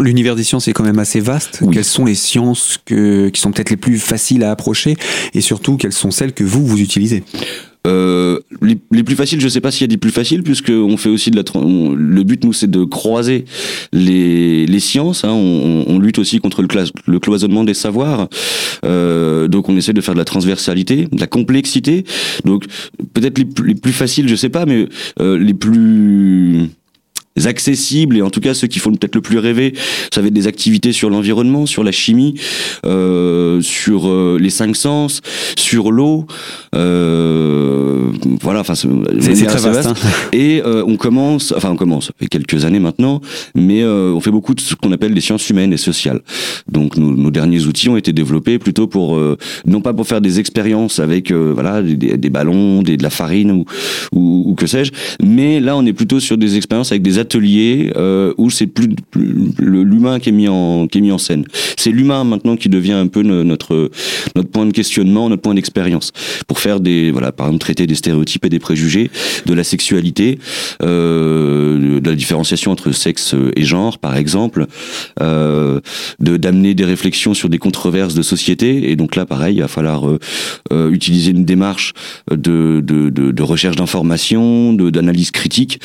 L'univers 0.00 0.36
des 0.36 0.44
sciences 0.44 0.68
est 0.68 0.72
quand 0.72 0.84
même 0.84 0.98
assez 0.98 1.20
vaste. 1.20 1.62
Quelles 1.70 1.84
sont 1.84 2.06
les 2.06 2.14
sciences 2.14 2.78
que, 2.86 3.28
qui 3.28 3.40
sont 3.40 3.52
peut-être 3.52 3.68
les 3.68 3.76
plus 3.76 3.98
faciles 3.98 4.42
à 4.42 4.50
approcher 4.50 4.96
et 5.34 5.42
surtout 5.42 5.76
quelles 5.76 5.92
sont 5.92 6.10
celles 6.10 6.32
que 6.32 6.44
vous, 6.44 6.64
vous 6.64 6.80
utilisez? 6.80 7.24
Euh, 7.86 8.40
les, 8.60 8.78
les, 8.90 9.02
plus 9.02 9.16
faciles, 9.16 9.40
je 9.40 9.48
sais 9.48 9.60
pas 9.60 9.70
s'il 9.70 9.82
y 9.82 9.84
a 9.84 9.88
des 9.88 9.96
plus 9.96 10.10
faciles, 10.10 10.42
puisque 10.42 10.70
on 10.70 10.96
fait 10.96 11.08
aussi 11.08 11.30
de 11.30 11.36
la. 11.36 11.42
le 11.54 12.22
but 12.24 12.44
nous, 12.44 12.52
c'est 12.52 12.70
de 12.70 12.84
croiser 12.84 13.44
les, 13.92 14.66
les 14.66 14.80
sciences. 14.80 15.24
Hein, 15.24 15.32
on, 15.32 15.84
on, 15.86 15.98
lutte 15.98 16.18
aussi 16.18 16.40
contre 16.40 16.62
le, 16.62 16.68
le 17.06 17.18
cloisonnement 17.20 17.64
des 17.64 17.74
savoirs. 17.74 18.28
Euh, 18.84 19.48
donc, 19.48 19.68
on 19.68 19.76
essaie 19.76 19.92
de 19.92 20.00
faire 20.00 20.14
de 20.14 20.18
la 20.18 20.24
transversalité, 20.24 21.06
de 21.10 21.20
la 21.20 21.26
complexité. 21.26 22.04
Donc, 22.44 22.64
peut-être 23.14 23.38
les, 23.38 23.46
les, 23.64 23.74
plus 23.74 23.92
faciles, 23.92 24.28
je 24.28 24.34
sais 24.34 24.48
pas, 24.48 24.66
mais 24.66 24.88
euh, 25.20 25.38
les 25.38 25.54
plus 25.54 26.70
accessibles 27.44 28.16
et 28.16 28.22
en 28.22 28.30
tout 28.30 28.40
cas 28.40 28.54
ceux 28.54 28.66
qui 28.66 28.78
font 28.78 28.92
peut-être 28.92 29.14
le 29.14 29.20
plus 29.20 29.38
rêver, 29.38 29.74
ça 30.12 30.20
va 30.20 30.28
être 30.28 30.34
des 30.34 30.46
activités 30.46 30.92
sur 30.92 31.10
l'environnement, 31.10 31.66
sur 31.66 31.84
la 31.84 31.92
chimie, 31.92 32.34
euh, 32.86 33.60
sur 33.60 34.08
euh, 34.08 34.38
les 34.40 34.50
cinq 34.50 34.76
sens, 34.76 35.20
sur 35.58 35.92
l'eau, 35.92 36.26
euh, 36.74 38.10
voilà. 38.40 38.60
Enfin, 38.60 38.74
c'est 38.74 38.88
très 39.46 39.70
vaste. 39.70 39.88
Hein. 39.88 39.94
Et 40.32 40.62
euh, 40.64 40.84
on 40.86 40.96
commence, 40.96 41.52
enfin 41.56 41.70
on 41.70 41.76
commence, 41.76 42.06
ça 42.06 42.12
fait 42.18 42.28
quelques 42.28 42.64
années 42.64 42.78
maintenant, 42.78 43.20
mais 43.54 43.82
euh, 43.82 44.12
on 44.14 44.20
fait 44.20 44.30
beaucoup 44.30 44.54
de 44.54 44.60
ce 44.60 44.74
qu'on 44.74 44.92
appelle 44.92 45.12
les 45.12 45.20
sciences 45.20 45.48
humaines 45.50 45.72
et 45.72 45.76
sociales. 45.76 46.20
Donc 46.70 46.96
nos, 46.96 47.14
nos 47.14 47.30
derniers 47.30 47.66
outils 47.66 47.88
ont 47.88 47.96
été 47.96 48.12
développés 48.12 48.58
plutôt 48.58 48.86
pour 48.86 49.18
non 49.66 49.80
pas 49.80 49.92
pour 49.92 50.06
faire 50.06 50.20
des 50.20 50.38
expériences 50.40 50.98
avec 51.00 51.32
voilà 51.32 51.82
des, 51.82 52.16
des 52.16 52.30
ballons, 52.30 52.82
des, 52.82 52.96
de 52.96 53.02
la 53.02 53.10
farine 53.10 53.50
ou, 53.50 53.64
ou, 54.12 54.44
ou 54.46 54.54
que 54.54 54.66
sais-je, 54.66 54.92
mais 55.22 55.60
là 55.60 55.76
on 55.76 55.84
est 55.86 55.92
plutôt 55.92 56.20
sur 56.20 56.38
des 56.38 56.56
expériences 56.56 56.92
avec 56.92 57.02
des 57.02 57.18
atelier 57.26 57.92
euh, 57.96 58.32
où 58.38 58.50
c'est 58.50 58.68
plus, 58.68 58.88
l'humain 59.58 60.20
qui 60.20 60.28
est 60.28 60.32
mis 60.32 60.48
en 60.48 61.18
scène. 61.18 61.44
C'est 61.76 61.90
l'humain 61.90 62.22
maintenant 62.22 62.56
qui 62.56 62.68
devient 62.68 62.92
un 62.92 63.08
peu 63.08 63.22
notre 63.22 63.90
point 64.52 64.66
de 64.66 64.72
questionnement, 64.72 65.28
notre 65.28 65.42
point 65.42 65.54
d'expérience. 65.54 66.12
Pour 66.46 66.60
faire 66.60 66.78
des 66.78 67.10
voilà 67.10 67.32
par 67.32 67.46
exemple 67.46 67.62
traiter 67.62 67.86
des 67.86 67.96
stéréotypes 67.96 68.44
et 68.44 68.48
des 68.48 68.60
préjugés, 68.60 69.10
de 69.44 69.54
la 69.54 69.64
sexualité, 69.64 70.38
euh, 70.82 72.00
de 72.00 72.08
la 72.08 72.14
différenciation 72.14 72.70
entre 72.70 72.92
sexe 72.92 73.34
et 73.56 73.64
genre 73.64 73.98
par 73.98 74.16
exemple, 74.16 74.66
euh, 75.20 75.80
de 76.20 76.36
d'amener 76.36 76.74
des 76.74 76.84
réflexions 76.84 77.34
sur 77.34 77.48
des 77.48 77.58
controverses 77.58 78.14
de 78.14 78.22
société. 78.22 78.90
Et 78.90 78.96
donc 78.96 79.16
là 79.16 79.26
pareil 79.26 79.56
il 79.56 79.60
va 79.60 79.68
falloir 79.68 80.04
utiliser 80.70 81.32
une 81.32 81.44
démarche 81.44 81.92
de 82.30 82.80
de, 82.80 83.10
de, 83.10 83.32
de 83.32 83.42
recherche 83.42 83.76
d'information, 83.76 84.72
d'analyse 84.72 85.32
critique. 85.32 85.80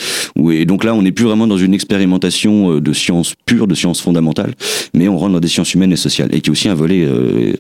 Et 0.52 0.66
donc 0.66 0.84
là 0.84 0.94
on 0.94 1.02
n'est 1.02 1.12
plus 1.12 1.31
vraiment 1.32 1.48
dans 1.48 1.58
une 1.58 1.74
expérimentation 1.74 2.74
euh, 2.74 2.82
de 2.82 2.92
sciences 2.92 3.36
pures, 3.46 3.68
de 3.68 3.76
sciences 3.76 4.02
fondamentales, 4.02 4.54
mais 4.94 5.08
on 5.08 5.18
rentre 5.18 5.34
dans 5.34 5.40
des 5.40 5.48
sciences 5.48 5.74
humaines 5.74 5.94
et 5.94 5.98
sociales, 5.98 6.30
et 6.34 6.42
qui 6.42 6.50
est 6.50 6.52
aussi 6.52 6.68
un 6.68 6.76
volet 6.76 7.06
euh, 7.06 7.54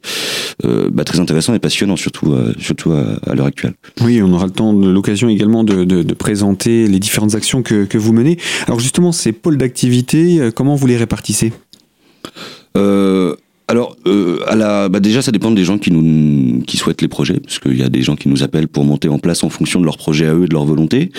euh, 0.65 0.89
bah, 0.91 1.05
très 1.05 1.19
intéressant 1.19 1.53
et 1.53 1.59
passionnant, 1.59 1.95
surtout, 1.95 2.35
surtout 2.59 2.91
à, 2.91 3.33
l'heure 3.33 3.45
actuelle. 3.45 3.73
Oui, 4.01 4.21
on 4.21 4.31
aura 4.33 4.45
le 4.45 4.51
temps, 4.51 4.73
l'occasion 4.73 5.29
également 5.29 5.63
de, 5.63 5.85
de, 5.85 6.13
présenter 6.13 6.87
les 6.87 6.99
différentes 6.99 7.35
actions 7.35 7.63
que, 7.63 7.85
que 7.85 7.97
vous 7.97 8.13
menez. 8.13 8.37
Alors 8.67 8.79
justement, 8.79 9.11
ces 9.11 9.31
pôles 9.31 9.57
d'activité, 9.57 10.49
comment 10.53 10.75
vous 10.75 10.87
les 10.87 10.97
répartissez? 10.97 11.53
Euh, 12.77 13.35
alors, 13.71 13.95
euh, 14.05 14.39
à 14.47 14.57
la, 14.57 14.89
bah 14.89 14.99
déjà, 14.99 15.21
ça 15.21 15.31
dépend 15.31 15.49
des 15.49 15.63
gens 15.63 15.77
qui 15.77 15.91
nous, 15.91 16.61
qui 16.63 16.75
souhaitent 16.75 17.01
les 17.01 17.07
projets, 17.07 17.39
parce 17.39 17.57
qu'il 17.57 17.77
y 17.77 17.83
a 17.83 17.87
des 17.87 18.01
gens 18.01 18.17
qui 18.17 18.27
nous 18.27 18.43
appellent 18.43 18.67
pour 18.67 18.83
monter 18.83 19.07
en 19.07 19.17
place 19.17 19.45
en 19.45 19.49
fonction 19.49 19.79
de 19.79 19.85
leur 19.85 19.97
projet 19.97 20.25
à 20.25 20.33
eux 20.33 20.43
et 20.43 20.47
de 20.47 20.53
leur 20.53 20.65
volonté. 20.65 21.09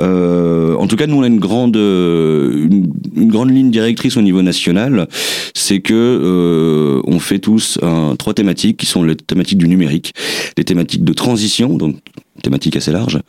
Euh, 0.00 0.74
en 0.74 0.88
tout 0.88 0.96
cas, 0.96 1.06
nous, 1.06 1.14
on 1.14 1.22
a 1.22 1.28
une 1.28 1.38
grande, 1.38 1.76
une, 1.76 2.90
grande 3.14 3.50
ligne 3.50 3.70
directrice 3.70 4.16
au 4.16 4.20
niveau 4.20 4.42
national, 4.42 5.06
c'est 5.54 5.78
que 5.78 5.94
euh, 5.94 7.02
on 7.04 7.20
fait 7.20 7.38
tous 7.38 7.78
un, 7.82 8.16
trois 8.16 8.34
thématiques 8.34 8.78
qui 8.78 8.86
sont 8.86 9.04
les 9.04 9.14
thématiques 9.14 9.58
du 9.58 9.68
numérique, 9.68 10.12
les 10.58 10.64
thématiques 10.64 11.04
de 11.04 11.12
transition, 11.12 11.76
donc 11.76 11.98
thématique 12.42 12.74
assez 12.74 12.90
large, 12.90 13.20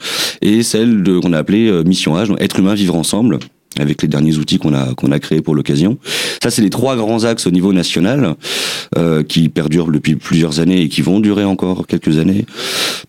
et 0.41 0.63
celle 0.63 1.03
qu'on 1.21 1.33
a 1.33 1.37
appelée 1.37 1.67
euh, 1.67 1.83
mission 1.83 2.17
âge, 2.17 2.29
donc 2.29 2.41
être 2.41 2.57
humain, 2.57 2.73
vivre 2.73 2.95
ensemble 2.95 3.37
avec 3.79 4.01
les 4.01 4.07
derniers 4.07 4.37
outils 4.37 4.59
qu'on 4.59 4.73
a 4.73 4.93
qu'on 4.95 5.11
a 5.11 5.19
créés 5.19 5.41
pour 5.41 5.55
l'occasion. 5.55 5.97
Ça, 6.41 6.51
c'est 6.51 6.61
les 6.61 6.69
trois 6.69 6.95
grands 6.95 7.23
axes 7.23 7.47
au 7.47 7.51
niveau 7.51 7.73
national 7.73 8.35
euh, 8.97 9.23
qui 9.23 9.49
perdurent 9.49 9.91
depuis 9.91 10.15
plusieurs 10.15 10.59
années 10.59 10.81
et 10.81 10.89
qui 10.89 11.01
vont 11.01 11.19
durer 11.19 11.43
encore 11.43 11.87
quelques 11.87 12.17
années 12.17 12.45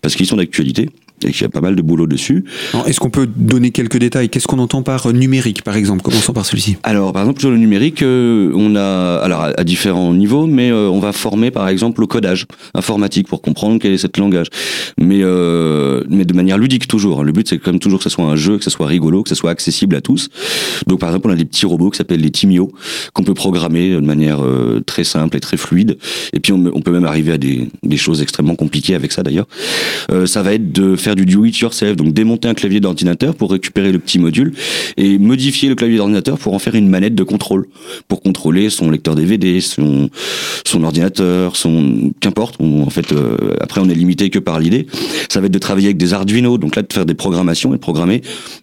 parce 0.01 0.15
qu'ils 0.15 0.25
sont 0.25 0.37
d'actualité 0.37 0.89
et 1.23 1.31
qu'il 1.31 1.41
y 1.41 1.45
a 1.45 1.49
pas 1.49 1.61
mal 1.61 1.75
de 1.75 1.81
boulot 1.81 2.07
dessus. 2.07 2.43
Est-ce 2.85 2.99
qu'on 2.99 3.09
peut 3.09 3.27
donner 3.27 3.71
quelques 3.71 3.97
détails? 3.97 4.29
Qu'est-ce 4.29 4.47
qu'on 4.47 4.59
entend 4.59 4.83
par 4.83 5.11
numérique, 5.13 5.63
par 5.63 5.75
exemple? 5.75 6.01
Commençons 6.01 6.33
par 6.33 6.45
celui-ci. 6.45 6.77
Alors, 6.83 7.13
par 7.13 7.23
exemple, 7.23 7.39
sur 7.39 7.51
le 7.51 7.57
numérique, 7.57 8.01
euh, 8.01 8.51
on 8.53 8.75
a, 8.75 9.19
alors 9.23 9.49
à, 9.57 9.63
différents 9.63 10.13
niveaux, 10.13 10.45
mais 10.45 10.71
euh, 10.71 10.89
on 10.89 10.99
va 10.99 11.13
former, 11.13 11.51
par 11.51 11.67
exemple, 11.69 12.03
au 12.03 12.07
codage 12.07 12.45
informatique 12.73 13.27
pour 13.27 13.41
comprendre 13.41 13.79
quel 13.79 13.93
est 13.93 13.97
ce 13.97 14.07
langage. 14.17 14.47
Mais, 14.99 15.19
euh, 15.21 16.03
mais 16.09 16.25
de 16.25 16.33
manière 16.33 16.57
ludique 16.57 16.87
toujours. 16.87 17.23
Le 17.23 17.31
but, 17.31 17.47
c'est 17.47 17.59
comme 17.59 17.79
toujours 17.79 17.99
que 17.99 18.03
ce 18.03 18.09
soit 18.09 18.25
un 18.25 18.35
jeu, 18.35 18.57
que 18.57 18.63
ce 18.63 18.69
soit 18.69 18.87
rigolo, 18.87 19.23
que 19.23 19.29
ce 19.29 19.35
soit 19.35 19.51
accessible 19.51 19.95
à 19.95 20.01
tous. 20.01 20.29
Donc, 20.87 20.99
par 20.99 21.09
exemple, 21.09 21.29
on 21.29 21.31
a 21.31 21.35
des 21.35 21.45
petits 21.45 21.65
robots 21.65 21.89
qui 21.89 21.97
s'appellent 21.97 22.21
les 22.21 22.31
Timio, 22.31 22.71
qu'on 23.13 23.23
peut 23.23 23.33
programmer 23.33 23.91
de 23.91 23.99
manière 23.99 24.39
très 24.85 25.03
simple 25.03 25.37
et 25.37 25.39
très 25.39 25.57
fluide. 25.57 25.97
Et 26.33 26.39
puis, 26.39 26.51
on, 26.51 26.65
on 26.73 26.81
peut 26.81 26.91
même 26.91 27.05
arriver 27.05 27.31
à 27.31 27.37
des, 27.37 27.69
des, 27.83 27.97
choses 27.97 28.21
extrêmement 28.21 28.55
compliquées 28.55 28.95
avec 28.95 29.11
ça, 29.11 29.23
d'ailleurs. 29.23 29.47
ça 30.25 30.43
va 30.43 30.53
être 30.53 30.71
de 30.71 30.95
faire 31.05 31.15
du 31.15 31.25
do 31.25 31.45
it 31.45 31.57
yourself, 31.57 31.95
donc 31.95 32.13
démonter 32.13 32.47
un 32.47 32.53
clavier 32.53 32.79
d'ordinateur 32.79 33.35
pour 33.35 33.51
récupérer 33.51 33.91
le 33.91 33.99
petit 33.99 34.17
module 34.17 34.53
et 34.97 35.17
modifier 35.19 35.69
le 35.69 35.75
clavier 35.75 35.97
d'ordinateur 35.97 36.39
pour 36.39 36.53
en 36.53 36.59
faire 36.59 36.73
une 36.75 36.89
manette 36.89 37.13
de 37.13 37.23
contrôle, 37.23 37.67
pour 38.07 38.21
contrôler 38.21 38.69
son 38.71 38.89
lecteur 38.89 39.15
DVD, 39.15 39.61
son 39.61 40.09
son 40.65 40.83
ordinateur, 40.83 41.55
son 41.55 42.11
qu'importe. 42.19 42.59
En 42.59 42.89
fait, 42.89 43.11
euh, 43.11 43.37
après 43.61 43.81
on 43.81 43.89
est 43.89 43.93
limité 43.93 44.29
que 44.29 44.39
par 44.39 44.59
l'idée. 44.59 44.87
Ça 45.29 45.39
va 45.39 45.45
être 45.45 45.51
de 45.51 45.59
travailler 45.59 45.87
avec 45.87 45.97
des 45.97 46.13
Arduino, 46.13 46.57
donc 46.57 46.75
là 46.75 46.81
de 46.81 46.91
faire 46.91 47.05
des 47.05 47.13
programmations 47.13 47.69
et 47.73 47.77
de 47.77 47.81
programmer 47.81 48.21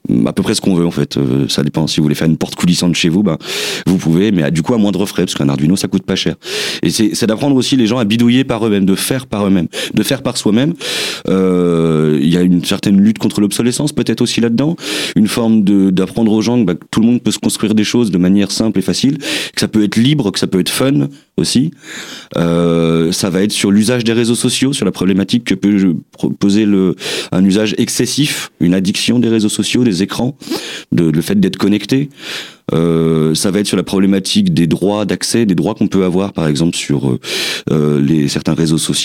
mm, 0.09 0.27
à 0.27 0.33
peu 0.33 0.43
près 0.43 0.55
ce 0.55 0.61
qu'on 0.61 0.75
veut 0.75 0.87
en 0.87 0.91
fait. 0.91 1.17
Euh, 1.17 1.47
ça 1.49 1.63
dépend 1.63 1.87
si 1.87 1.99
vous 1.99 2.05
voulez 2.05 2.17
faire 2.17 2.29
une 2.29 2.37
porte 2.37 2.57
coulissante 2.57 2.97
chez 2.97 3.09
vous, 3.09 3.23
ben 3.23 3.39
vous 3.87 3.99
pouvez, 3.99 4.33
mais 4.33 4.51
du 4.51 4.63
coup 4.63 4.75
à 4.75 4.79
moindre 4.79 5.07
frais 5.07 5.25
parce 5.25 5.37
qu'un 5.37 5.49
Arduino 5.49 5.77
ça 5.77 5.87
coûte 5.87 6.03
pas 6.03 6.17
cher. 6.17 6.35
Et 6.83 6.91
c'est 6.91 7.27
d'apprendre 7.27 7.55
aussi 7.55 7.77
les 7.77 7.87
gens 7.87 7.99
à 7.99 8.05
bidouiller 8.05 8.43
par 8.43 8.67
eux-mêmes, 8.67 8.85
de 8.85 8.97
faire 8.97 9.27
par 9.27 9.47
eux-mêmes, 9.47 9.69
de 9.95 10.03
faire 10.03 10.23
par 10.23 10.37
soi-même. 10.37 10.75
Euh, 11.29 12.19
y 12.33 12.37
a 12.37 12.43
une 12.43 12.65
certaine 12.65 13.01
lutte 13.01 13.19
contre 13.19 13.41
l'obsolescence 13.41 13.93
peut-être 13.93 14.21
aussi 14.21 14.41
là-dedans, 14.41 14.77
une 15.17 15.29
forme 15.29 15.65
d'apprendre 15.91 16.33
aux 16.33 16.41
gens 16.41 16.59
que, 16.61 16.65
bah, 16.65 16.75
tout 16.91 17.01
le 17.01 17.07
monde 17.07 17.23
peut 17.23 17.31
se 17.31 17.39
construire 17.39 17.75
des 17.75 17.85
choses 17.85 18.11
de 18.11 18.19
manière 18.19 18.51
simple 18.51 18.79
et 18.79 18.83
facile, 18.83 19.19
que 19.19 19.61
ça 19.61 19.69
peut 19.69 19.85
être 19.85 19.97
libre, 19.97 20.31
que 20.31 20.39
ça 20.39 20.47
peut 20.47 20.61
être 20.61 20.71
fun 20.71 21.09
aussi. 21.37 21.73
Euh, 22.37 23.13
ça 23.13 23.31
va 23.31 23.43
être 23.43 23.53
sur 23.53 23.71
l'usage 23.71 24.05
des 24.05 24.13
réseaux 24.13 24.35
sociaux, 24.35 24.73
sur 24.73 24.85
la 24.85 24.93
problématique 24.93 25.45
que 25.45 25.55
peut 25.55 25.95
poser 26.39 26.65
le, 26.65 26.95
un 27.33 27.45
usage 27.45 27.75
excessif, 27.79 28.51
une 28.61 28.75
addiction 28.75 29.19
des 29.19 29.29
réseaux 29.29 29.49
sociaux, 29.49 29.85
des 29.85 30.03
écrans, 30.03 30.37
de, 30.93 31.05
le 31.05 31.23
fait 31.23 31.39
d'être 31.39 31.57
connecté. 31.57 32.09
Euh, 32.73 33.35
ça 33.35 33.51
va 33.51 33.59
être 33.61 33.67
sur 33.67 33.77
la 33.77 33.83
problématique 33.83 34.55
des 34.55 34.67
droits 34.67 35.05
d'accès, 35.05 35.45
des 35.47 35.55
droits 35.55 35.75
qu'on 35.75 35.89
peut 35.89 36.05
avoir, 36.05 36.33
par 36.33 36.47
exemple 36.47 36.77
sur 36.77 37.19
euh, 37.71 38.01
les 38.01 38.29
certains 38.29 38.55
réseaux 38.55 38.79
sociaux 38.79 39.03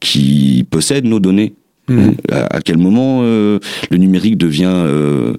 qui 0.00 0.66
possèdent 0.70 1.04
nos 1.04 1.20
données 1.20 1.54
Mmh. 1.88 2.10
À, 2.30 2.60
quel 2.60 2.78
moment 2.78 3.20
euh, 3.22 3.58
le 3.90 3.96
numérique 3.96 4.36
devient 4.36 4.72
euh, 4.74 5.34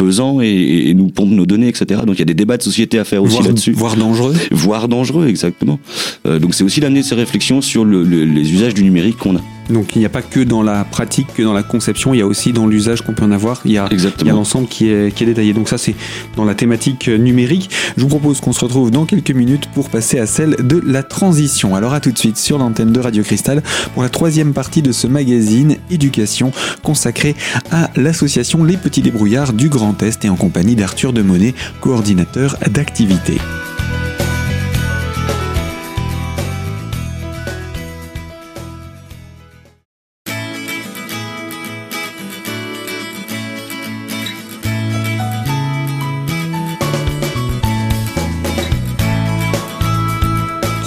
pesant 0.00 0.40
et, 0.40 0.88
et, 0.88 0.94
nous 0.94 1.08
pompe 1.08 1.30
nos 1.30 1.44
données, 1.44 1.68
etc. 1.68 2.00
Donc 2.06 2.16
il 2.16 2.20
y 2.20 2.22
a 2.22 2.24
des 2.24 2.34
débats 2.34 2.56
de 2.56 2.62
société 2.62 2.98
à 2.98 3.04
faire 3.04 3.22
aussi 3.22 3.42
là-dessus. 3.42 3.72
Voire 3.72 3.96
dangereux. 3.96 4.34
Voire 4.50 4.88
dangereux, 4.88 5.28
exactement. 5.28 5.78
Euh, 6.26 6.38
donc 6.38 6.54
c'est 6.54 6.64
aussi 6.64 6.80
d'amener 6.80 7.02
ces 7.02 7.14
réflexions 7.14 7.60
sur 7.60 7.84
le, 7.84 8.02
les 8.02 8.52
usages 8.52 8.72
du 8.72 8.82
numérique 8.82 9.18
qu'on 9.18 9.36
a. 9.36 9.40
Donc 9.68 9.94
il 9.94 10.00
n'y 10.00 10.04
a 10.04 10.08
pas 10.08 10.22
que 10.22 10.40
dans 10.40 10.62
la 10.62 10.84
pratique, 10.84 11.28
que 11.34 11.42
dans 11.42 11.52
la 11.52 11.62
conception, 11.62 12.12
il 12.12 12.18
y 12.18 12.22
a 12.22 12.26
aussi 12.26 12.52
dans 12.52 12.66
l'usage 12.66 13.02
qu'on 13.02 13.12
peut 13.12 13.24
en 13.24 13.30
avoir. 13.30 13.60
Il 13.64 13.70
y 13.70 13.78
a, 13.78 13.88
l'ensemble 14.26 14.66
qui 14.66 14.88
est, 14.88 15.14
qui 15.14 15.22
est 15.22 15.26
détaillé. 15.26 15.52
Donc 15.52 15.68
ça 15.68 15.78
c'est 15.78 15.94
dans 16.34 16.44
la 16.44 16.54
thématique 16.54 17.08
numérique. 17.08 17.70
Je 17.96 18.02
vous 18.02 18.08
propose 18.08 18.40
qu'on 18.40 18.52
se 18.52 18.64
retrouve 18.64 18.90
dans 18.90 19.04
quelques 19.04 19.30
minutes 19.30 19.68
pour 19.74 19.90
passer 19.90 20.18
à 20.18 20.26
celle 20.26 20.56
de 20.66 20.82
la 20.84 21.02
transition. 21.02 21.76
Alors 21.76 21.92
à 21.92 22.00
tout 22.00 22.10
de 22.10 22.18
suite 22.18 22.36
sur 22.36 22.58
l'antenne 22.58 22.92
de 22.92 23.00
Radio 23.00 23.22
Cristal 23.22 23.62
pour 23.94 24.02
la 24.02 24.08
troisième 24.08 24.52
partie 24.54 24.82
de 24.82 24.92
ce 24.92 25.06
magazine 25.06 25.76
éducation 25.90 26.50
consacré 26.82 27.36
à 27.70 27.90
l'association 27.96 28.64
Les 28.64 28.76
Petits 28.76 29.02
Débrouillards 29.02 29.52
du 29.52 29.68
Grand 29.68 29.89
Et 30.22 30.28
en 30.28 30.36
compagnie 30.36 30.76
d'Arthur 30.76 31.12
Demonet, 31.12 31.54
coordinateur 31.80 32.56
d'activité. 32.70 33.38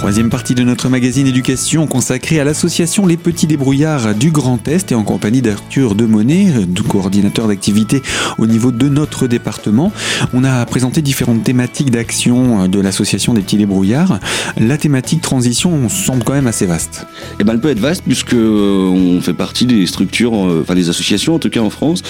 Troisième 0.04 0.28
partie 0.28 0.54
de 0.54 0.62
notre 0.62 0.90
magazine 0.90 1.26
éducation 1.26 1.86
consacrée 1.86 2.38
à 2.38 2.44
l'association 2.44 3.06
Les 3.06 3.16
Petits 3.16 3.46
Débrouillards 3.46 4.14
du 4.14 4.30
Grand 4.30 4.68
Est 4.68 4.92
et 4.92 4.94
en 4.94 5.02
compagnie 5.02 5.40
d'Arthur 5.40 5.94
Demonet, 5.94 6.52
coordinateur 6.86 7.48
d'activité 7.48 8.02
au 8.36 8.46
niveau 8.46 8.70
de 8.70 8.90
notre 8.90 9.26
département. 9.26 9.92
On 10.34 10.44
a 10.44 10.66
présenté 10.66 11.00
différentes 11.00 11.42
thématiques 11.42 11.90
d'action 11.90 12.68
de 12.68 12.80
l'association 12.80 13.32
des 13.32 13.40
Petits 13.40 13.56
Débrouillards. 13.56 14.20
La 14.58 14.76
thématique 14.76 15.22
transition 15.22 15.88
semble 15.88 16.22
quand 16.22 16.34
même 16.34 16.48
assez 16.48 16.66
vaste. 16.66 17.06
Eh 17.40 17.44
ben, 17.44 17.54
elle 17.54 17.60
peut 17.60 17.70
être 17.70 17.80
vaste 17.80 18.02
puisque 18.04 18.34
euh, 18.34 18.90
on 18.90 19.22
fait 19.22 19.32
partie 19.32 19.64
des 19.64 19.86
structures, 19.86 20.34
euh, 20.34 20.60
enfin 20.62 20.74
des 20.74 20.90
associations 20.90 21.34
en 21.36 21.38
tout 21.38 21.48
cas 21.48 21.60
en 21.60 21.70
France, 21.70 22.02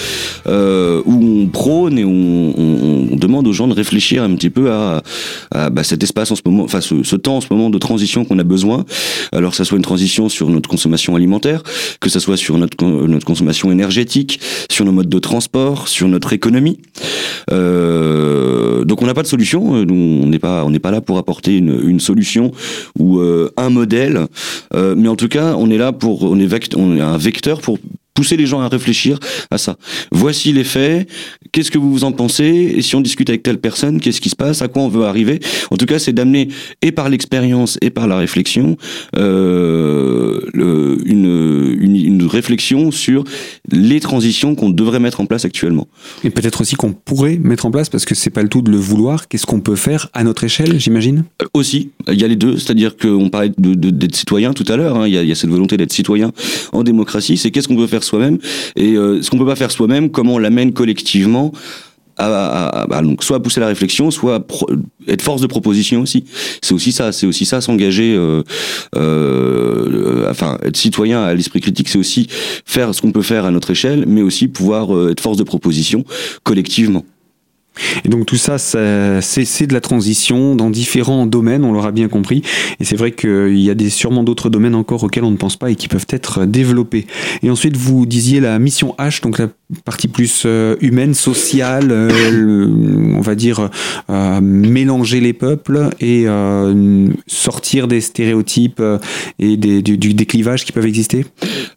euh, 0.47 1.01
où 1.05 1.43
on 1.43 1.47
prône 1.47 1.97
et 1.97 2.03
on, 2.03 3.15
demande 3.15 3.47
aux 3.47 3.53
gens 3.53 3.69
de 3.69 3.73
réfléchir 3.73 4.23
un 4.23 4.35
petit 4.35 4.49
peu 4.49 4.71
à, 4.71 5.01
bah, 5.71 5.83
cet 5.85 6.03
espace 6.03 6.31
en 6.31 6.35
ce 6.35 6.41
moment, 6.45 6.63
enfin 6.63 6.81
ce, 6.81 7.01
ce 7.01 7.15
temps 7.15 7.37
en 7.37 7.41
ce 7.41 7.47
moment 7.49 7.69
de 7.69 7.77
transition 7.85 8.25
qu'on 8.25 8.39
a 8.39 8.43
besoin. 8.43 8.85
Alors 9.31 9.51
que 9.51 9.57
ça 9.57 9.65
soit 9.65 9.77
une 9.77 9.83
transition 9.83 10.29
sur 10.29 10.49
notre 10.49 10.69
consommation 10.69 11.15
alimentaire, 11.15 11.63
que 11.99 12.09
ça 12.09 12.19
soit 12.19 12.37
sur 12.37 12.57
notre, 12.57 12.83
notre 12.85 13.25
consommation 13.25 13.71
énergétique, 13.71 14.39
sur 14.69 14.85
nos 14.85 14.91
modes 14.91 15.09
de 15.09 15.19
transport, 15.19 15.87
sur 15.87 16.07
notre 16.07 16.33
économie. 16.33 16.79
Euh, 17.51 18.83
donc 18.85 19.01
on 19.01 19.05
n'a 19.05 19.13
pas 19.13 19.23
de 19.23 19.27
solution. 19.27 19.75
Euh, 19.75 19.85
on 19.89 20.27
n'est 20.27 20.39
pas 20.39 20.63
on 20.65 20.69
n'est 20.69 20.79
pas 20.79 20.91
là 20.91 21.01
pour 21.01 21.17
apporter 21.17 21.57
une, 21.57 21.99
solution 21.99 22.51
ou 22.99 23.19
euh, 23.19 23.51
un 23.57 23.69
modèle. 23.69 24.27
Euh, 24.73 24.95
mais 24.97 25.07
en 25.07 25.15
tout 25.15 25.27
cas, 25.27 25.55
on 25.57 25.69
est 25.69 25.77
là 25.77 25.91
pour 25.91 26.23
on 26.23 26.39
est 26.39 27.01
un 27.01 27.17
vecteur 27.17 27.61
pour 27.61 27.77
pousser 28.13 28.37
les 28.37 28.45
gens 28.45 28.61
à 28.61 28.69
réfléchir 28.69 29.19
à 29.51 29.57
ça. 29.57 29.75
Voici 30.11 30.53
les 30.53 30.63
faits, 30.63 31.07
qu'est-ce 31.55 31.71
que 31.71 31.77
vous 31.77 31.89
vous 31.89 32.03
en 32.03 32.11
pensez? 32.11 32.73
Et 32.75 32.81
si 32.81 32.95
on 32.95 33.01
discute 33.01 33.29
avec 33.29 33.41
telle 33.41 33.59
personne, 33.59 34.01
qu'est-ce 34.01 34.19
qui 34.19 34.29
se 34.29 34.35
passe? 34.35 34.61
À 34.61 34.67
quoi 34.67 34.81
on 34.81 34.89
veut 34.89 35.05
arriver? 35.05 35.39
En 35.71 35.77
tout 35.77 35.85
cas, 35.85 35.99
c'est 35.99 36.11
d'amener, 36.11 36.49
et 36.81 36.91
par 36.91 37.07
l'expérience 37.07 37.77
et 37.81 37.89
par 37.89 38.07
la 38.07 38.17
réflexion, 38.17 38.75
euh, 39.15 40.41
le, 40.53 40.97
une, 41.05 41.77
une, 41.79 41.95
une, 41.95 42.25
réflexion 42.25 42.91
sur 42.91 43.23
les 43.71 44.01
transitions 44.01 44.53
qu'on 44.55 44.69
devrait 44.69 44.99
mettre 44.99 45.21
en 45.21 45.25
place 45.25 45.45
actuellement. 45.45 45.87
Et 46.25 46.29
peut-être 46.29 46.59
aussi 46.59 46.75
qu'on 46.75 46.91
pourrait 46.91 47.39
mettre 47.41 47.65
en 47.65 47.71
place, 47.71 47.89
parce 47.89 48.03
que 48.03 48.15
c'est 48.15 48.31
pas 48.31 48.43
le 48.43 48.49
tout 48.49 48.61
de 48.61 48.69
le 48.69 48.77
vouloir, 48.77 49.29
qu'est-ce 49.29 49.45
qu'on 49.45 49.61
peut 49.61 49.77
faire 49.77 50.09
à 50.13 50.25
notre 50.25 50.43
échelle, 50.43 50.77
j'imagine? 50.77 51.23
Euh, 51.41 51.45
Aussi, 51.53 51.91
il 52.11 52.19
y 52.19 52.25
a 52.25 52.27
les 52.27 52.35
deux, 52.35 52.57
c'est-à-dire 52.57 52.97
qu'on 52.97 53.29
parlait 53.29 53.49
d'être 53.49 53.61
de, 53.61 53.91
de, 53.91 54.13
citoyen 54.13 54.51
tout 54.51 54.65
à 54.67 54.75
l'heure, 54.75 54.97
hein, 54.97 55.07
il, 55.07 55.13
y 55.13 55.17
a, 55.17 55.23
il 55.23 55.29
y 55.29 55.31
a 55.31 55.35
cette 55.35 55.49
volonté 55.49 55.77
d'être 55.77 55.93
citoyen 55.93 56.33
en 56.73 56.83
démocratie, 56.83 57.37
c'est 57.37 57.49
qu'est-ce 57.51 57.69
qu'on 57.69 57.77
peut 57.77 57.87
faire 57.87 58.03
soi-même? 58.03 58.39
Et 58.75 58.97
euh, 58.97 59.21
ce 59.21 59.29
qu'on 59.29 59.37
peut 59.37 59.45
pas 59.45 59.55
faire 59.55 59.71
soi-même, 59.71 60.09
comment 60.09 60.33
on 60.33 60.39
l'amène 60.39 60.73
collectivement 60.73 61.44
à, 62.17 62.85
bah, 62.89 63.01
donc 63.01 63.23
soit 63.23 63.37
à 63.37 63.39
pousser 63.39 63.59
la 63.59 63.67
réflexion, 63.67 64.11
soit 64.11 64.45
être 65.07 65.21
force 65.21 65.41
de 65.41 65.47
proposition 65.47 66.01
aussi. 66.01 66.25
C'est 66.61 66.73
aussi 66.73 66.91
ça, 66.91 67.11
c'est 67.11 67.27
aussi 67.27 67.45
ça, 67.45 67.61
s'engager, 67.61 68.15
euh, 68.15 68.43
euh, 68.95 70.29
enfin 70.29 70.57
être 70.63 70.77
citoyen 70.77 71.23
à 71.23 71.33
l'esprit 71.33 71.61
critique, 71.61 71.89
c'est 71.89 71.99
aussi 71.99 72.27
faire 72.65 72.93
ce 72.95 73.01
qu'on 73.01 73.11
peut 73.11 73.21
faire 73.21 73.45
à 73.45 73.51
notre 73.51 73.71
échelle, 73.71 74.05
mais 74.07 74.21
aussi 74.21 74.47
pouvoir 74.47 75.09
être 75.09 75.21
force 75.21 75.37
de 75.37 75.43
proposition 75.43 76.05
collectivement. 76.43 77.03
Et 78.03 78.09
donc 78.09 78.25
tout 78.25 78.37
ça, 78.37 78.57
c'est 78.57 79.67
de 79.67 79.73
la 79.73 79.81
transition 79.81 80.55
dans 80.55 80.69
différents 80.69 81.25
domaines, 81.25 81.63
on 81.63 81.73
l'aura 81.73 81.91
bien 81.91 82.07
compris. 82.07 82.41
Et 82.79 82.85
c'est 82.85 82.95
vrai 82.95 83.11
qu'il 83.11 83.59
y 83.59 83.69
a 83.69 83.89
sûrement 83.89 84.23
d'autres 84.23 84.49
domaines 84.49 84.75
encore 84.75 85.03
auxquels 85.03 85.23
on 85.23 85.31
ne 85.31 85.37
pense 85.37 85.57
pas 85.57 85.71
et 85.71 85.75
qui 85.75 85.87
peuvent 85.87 86.07
être 86.09 86.45
développés. 86.45 87.05
Et 87.43 87.49
ensuite, 87.49 87.75
vous 87.77 88.05
disiez 88.05 88.39
la 88.39 88.59
mission 88.59 88.95
H, 88.97 89.21
donc 89.21 89.39
la 89.39 89.49
partie 89.83 90.07
plus 90.07 90.43
euh, 90.45 90.75
humaine, 90.81 91.13
sociale, 91.13 91.87
euh, 91.91 93.13
on 93.15 93.21
va 93.21 93.35
dire 93.35 93.69
euh, 94.09 94.39
mélanger 94.41 95.19
les 95.19 95.33
peuples 95.33 95.89
et 95.99 96.25
sortir 97.27 97.87
des 97.87 98.01
stéréotypes 98.01 98.81
et 99.39 99.57
des, 99.57 99.81
du, 99.81 100.13
des 100.13 100.25
clivages 100.25 100.65
qui 100.65 100.71
peuvent 100.71 100.85
exister 100.85 101.25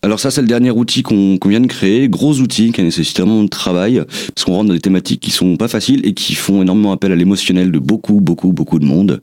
Alors 0.02 0.20
ça, 0.20 0.30
c'est 0.30 0.40
le 0.40 0.46
dernier 0.46 0.70
outil 0.70 1.02
qu'on 1.02 1.38
vient 1.46 1.60
de 1.60 1.66
créer, 1.66 2.08
gros 2.08 2.38
outil 2.40 2.72
qui 2.72 2.82
nécessite 2.82 3.20
vraiment 3.20 3.42
de 3.42 3.48
travail, 3.48 4.02
parce 4.34 4.44
qu'on 4.44 4.54
rentre 4.54 4.68
dans 4.68 4.74
des 4.74 4.80
thématiques 4.80 5.20
qui 5.20 5.30
sont 5.30 5.56
pas 5.56 5.68
faciles 5.68 6.04
et 6.04 6.14
qui 6.14 6.34
font 6.34 6.62
énormément 6.62 6.92
appel 6.92 7.12
à 7.12 7.16
l'émotionnel 7.16 7.70
de 7.70 7.78
beaucoup, 7.78 8.20
beaucoup, 8.20 8.52
beaucoup 8.52 8.78
de 8.78 8.86
monde. 8.86 9.20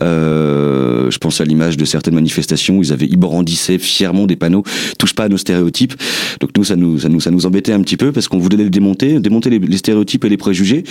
Je 0.00 1.18
pense 1.18 1.40
à 1.40 1.44
l'image 1.44 1.76
de 1.76 1.84
certaines 1.84 2.14
manifestations 2.14 2.78
où 2.78 2.82
ils 2.82 2.92
avaient, 2.92 3.06
ils 3.06 3.16
brandissaient 3.16 3.78
fièrement 3.78 4.26
des 4.26 4.36
panneaux, 4.36 4.62
touche 4.98 5.14
pas 5.14 5.24
à 5.24 5.28
nos 5.28 5.36
stéréotypes. 5.36 5.94
Donc 6.40 6.50
nous, 6.56 6.64
ça 6.64 6.76
nous, 6.76 6.98
ça 6.98 7.08
nous, 7.08 7.20
ça 7.20 7.30
nous 7.30 7.46
embêtait 7.46 7.72
un 7.72 7.80
petit 7.80 7.96
peu 7.96 8.12
parce 8.12 8.28
qu'on 8.28 8.38
voulait 8.38 8.56
les 8.56 8.70
démonter, 8.70 9.20
démonter 9.20 9.50
les, 9.50 9.76
stéréotypes 9.76 10.24
et 10.24 10.28
les 10.28 10.36
préjugés. 10.36 10.84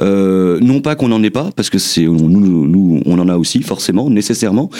Euh, 0.00 0.58
non 0.60 0.80
pas 0.80 0.94
qu'on 0.94 1.08
n'en 1.08 1.22
ait 1.22 1.30
pas, 1.30 1.50
parce 1.54 1.70
que 1.70 1.78
c'est 1.78 2.04
nous, 2.04 2.28
nous, 2.28 3.02
on 3.06 3.18
en 3.18 3.28
a 3.28 3.36
aussi 3.36 3.62
forcément, 3.62 4.10
nécessairement. 4.10 4.70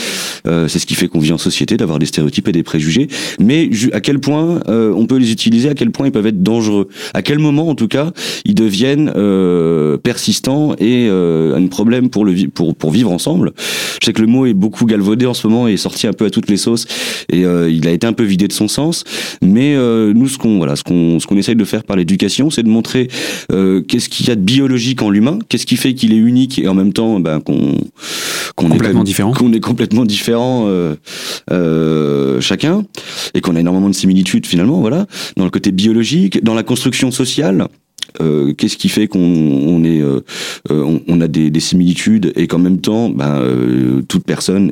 Euh, 0.47 0.69
c'est 0.69 0.79
ce 0.79 0.87
qui 0.87 0.95
fait 0.95 1.09
qu'on 1.09 1.21
vit 1.21 1.33
en 1.33 1.39
société, 1.39 1.77
d'avoir 1.77 1.99
des 1.99 2.07
stéréotypes 2.07 2.49
et 2.49 2.53
des 2.53 2.63
préjugés. 2.63 3.09
Mais 3.41 3.71
à 3.93 4.01
quel 4.01 4.19
point 4.19 4.61
euh, 4.69 4.93
on 4.95 5.07
peut 5.07 5.17
les 5.17 5.33
utiliser, 5.33 5.69
à 5.69 5.75
quel 5.75 5.91
point 5.91 6.07
ils 6.07 6.13
peuvent 6.13 6.27
être 6.27 6.43
dangereux, 6.43 6.89
à 7.15 7.23
quel 7.23 7.39
moment 7.39 7.69
en 7.69 7.75
tout 7.75 7.89
cas 7.89 8.13
ils 8.45 8.55
deviennent 8.55 9.13
euh, 9.17 9.97
persistants 9.97 10.75
et 10.79 11.07
euh, 11.09 11.57
un 11.57 11.67
problème 11.67 12.11
pour 12.11 12.25
le 12.25 12.35
pour 12.49 12.75
pour 12.75 12.91
vivre 12.91 13.11
ensemble? 13.11 13.53
Je 14.01 14.07
sais 14.07 14.13
que 14.13 14.21
le 14.21 14.29
mot 14.29 14.47
est 14.47 14.55
beaucoup 14.55 14.87
galvaudé 14.87 15.27
en 15.27 15.35
ce 15.35 15.47
moment 15.47 15.69
et 15.69 15.75
est 15.75 15.77
sorti 15.77 16.07
un 16.07 16.13
peu 16.13 16.25
à 16.25 16.31
toutes 16.31 16.49
les 16.49 16.57
sauces 16.57 16.87
et 17.31 17.45
euh, 17.45 17.71
il 17.71 17.87
a 17.89 17.91
été 17.91 18.07
un 18.07 18.13
peu 18.13 18.25
vidé 18.25 18.49
de 18.49 18.53
son 18.53 18.69
sens. 18.69 19.05
Mais 19.43 19.75
nous, 19.75 20.29
ce 20.29 20.39
qu'on 20.39 20.59
voilà, 20.59 20.77
ce 20.77 20.83
qu'on 20.83 21.19
ce 21.21 21.27
qu'on 21.27 21.37
essaye 21.37 21.57
de 21.57 21.65
faire 21.65 21.85
par 21.85 21.97
l'éducation, 21.97 22.51
c'est 22.51 22.63
de 22.63 22.69
montrer 22.69 23.09
euh, 23.53 23.81
qu'est-ce 23.83 24.09
qu'il 24.09 24.29
y 24.29 24.31
a 24.31 24.37
de 24.37 24.41
biologique 24.41 25.03
en 25.03 25.11
l'humain, 25.11 25.39
qu'est-ce 25.49 25.67
qui 25.67 25.77
fait 25.77 25.95
qu'il 25.95 26.13
est 26.13 26.19
unique 26.19 26.59
et 26.59 26.69
en 26.69 26.75
même 26.75 26.93
temps 26.93 27.21
ben, 27.21 27.41
qu'on 27.41 27.77
qu'on 28.57 28.71
est 28.71 29.05
différent, 29.05 29.33
qu'on 29.33 29.53
est 29.53 29.61
complètement 29.61 30.05
différent 30.05 30.65
euh, 30.67 30.97
euh, 31.51 32.41
chacun 32.41 32.83
et 33.35 33.41
qu'on 33.41 33.57
a 33.57 33.61
énormément 33.61 33.89
de 33.89 33.95
similitudes 33.95 34.47
finalement, 34.47 34.81
voilà, 34.81 35.07
dans 35.37 35.45
le 35.45 35.51
côté 35.51 35.71
biologique, 35.71 36.43
dans 36.43 36.55
la 36.55 36.63
construction 36.63 37.11
sociale. 37.11 37.69
Euh, 38.21 38.53
qu'est-ce 38.55 38.77
qui 38.77 38.89
fait 38.89 39.07
qu'on 39.07 39.21
on 39.21 39.85
est, 39.85 40.01
euh, 40.01 40.21
euh, 40.71 40.99
on, 41.07 41.21
a 41.21 41.29
des, 41.29 41.51
des, 41.51 41.61
similitudes 41.61 42.33
et 42.37 42.47
qu'en 42.47 42.59
même 42.59 42.81
temps, 42.81 43.11
ben, 43.11 43.43
toute 44.09 44.25
personne 44.25 44.71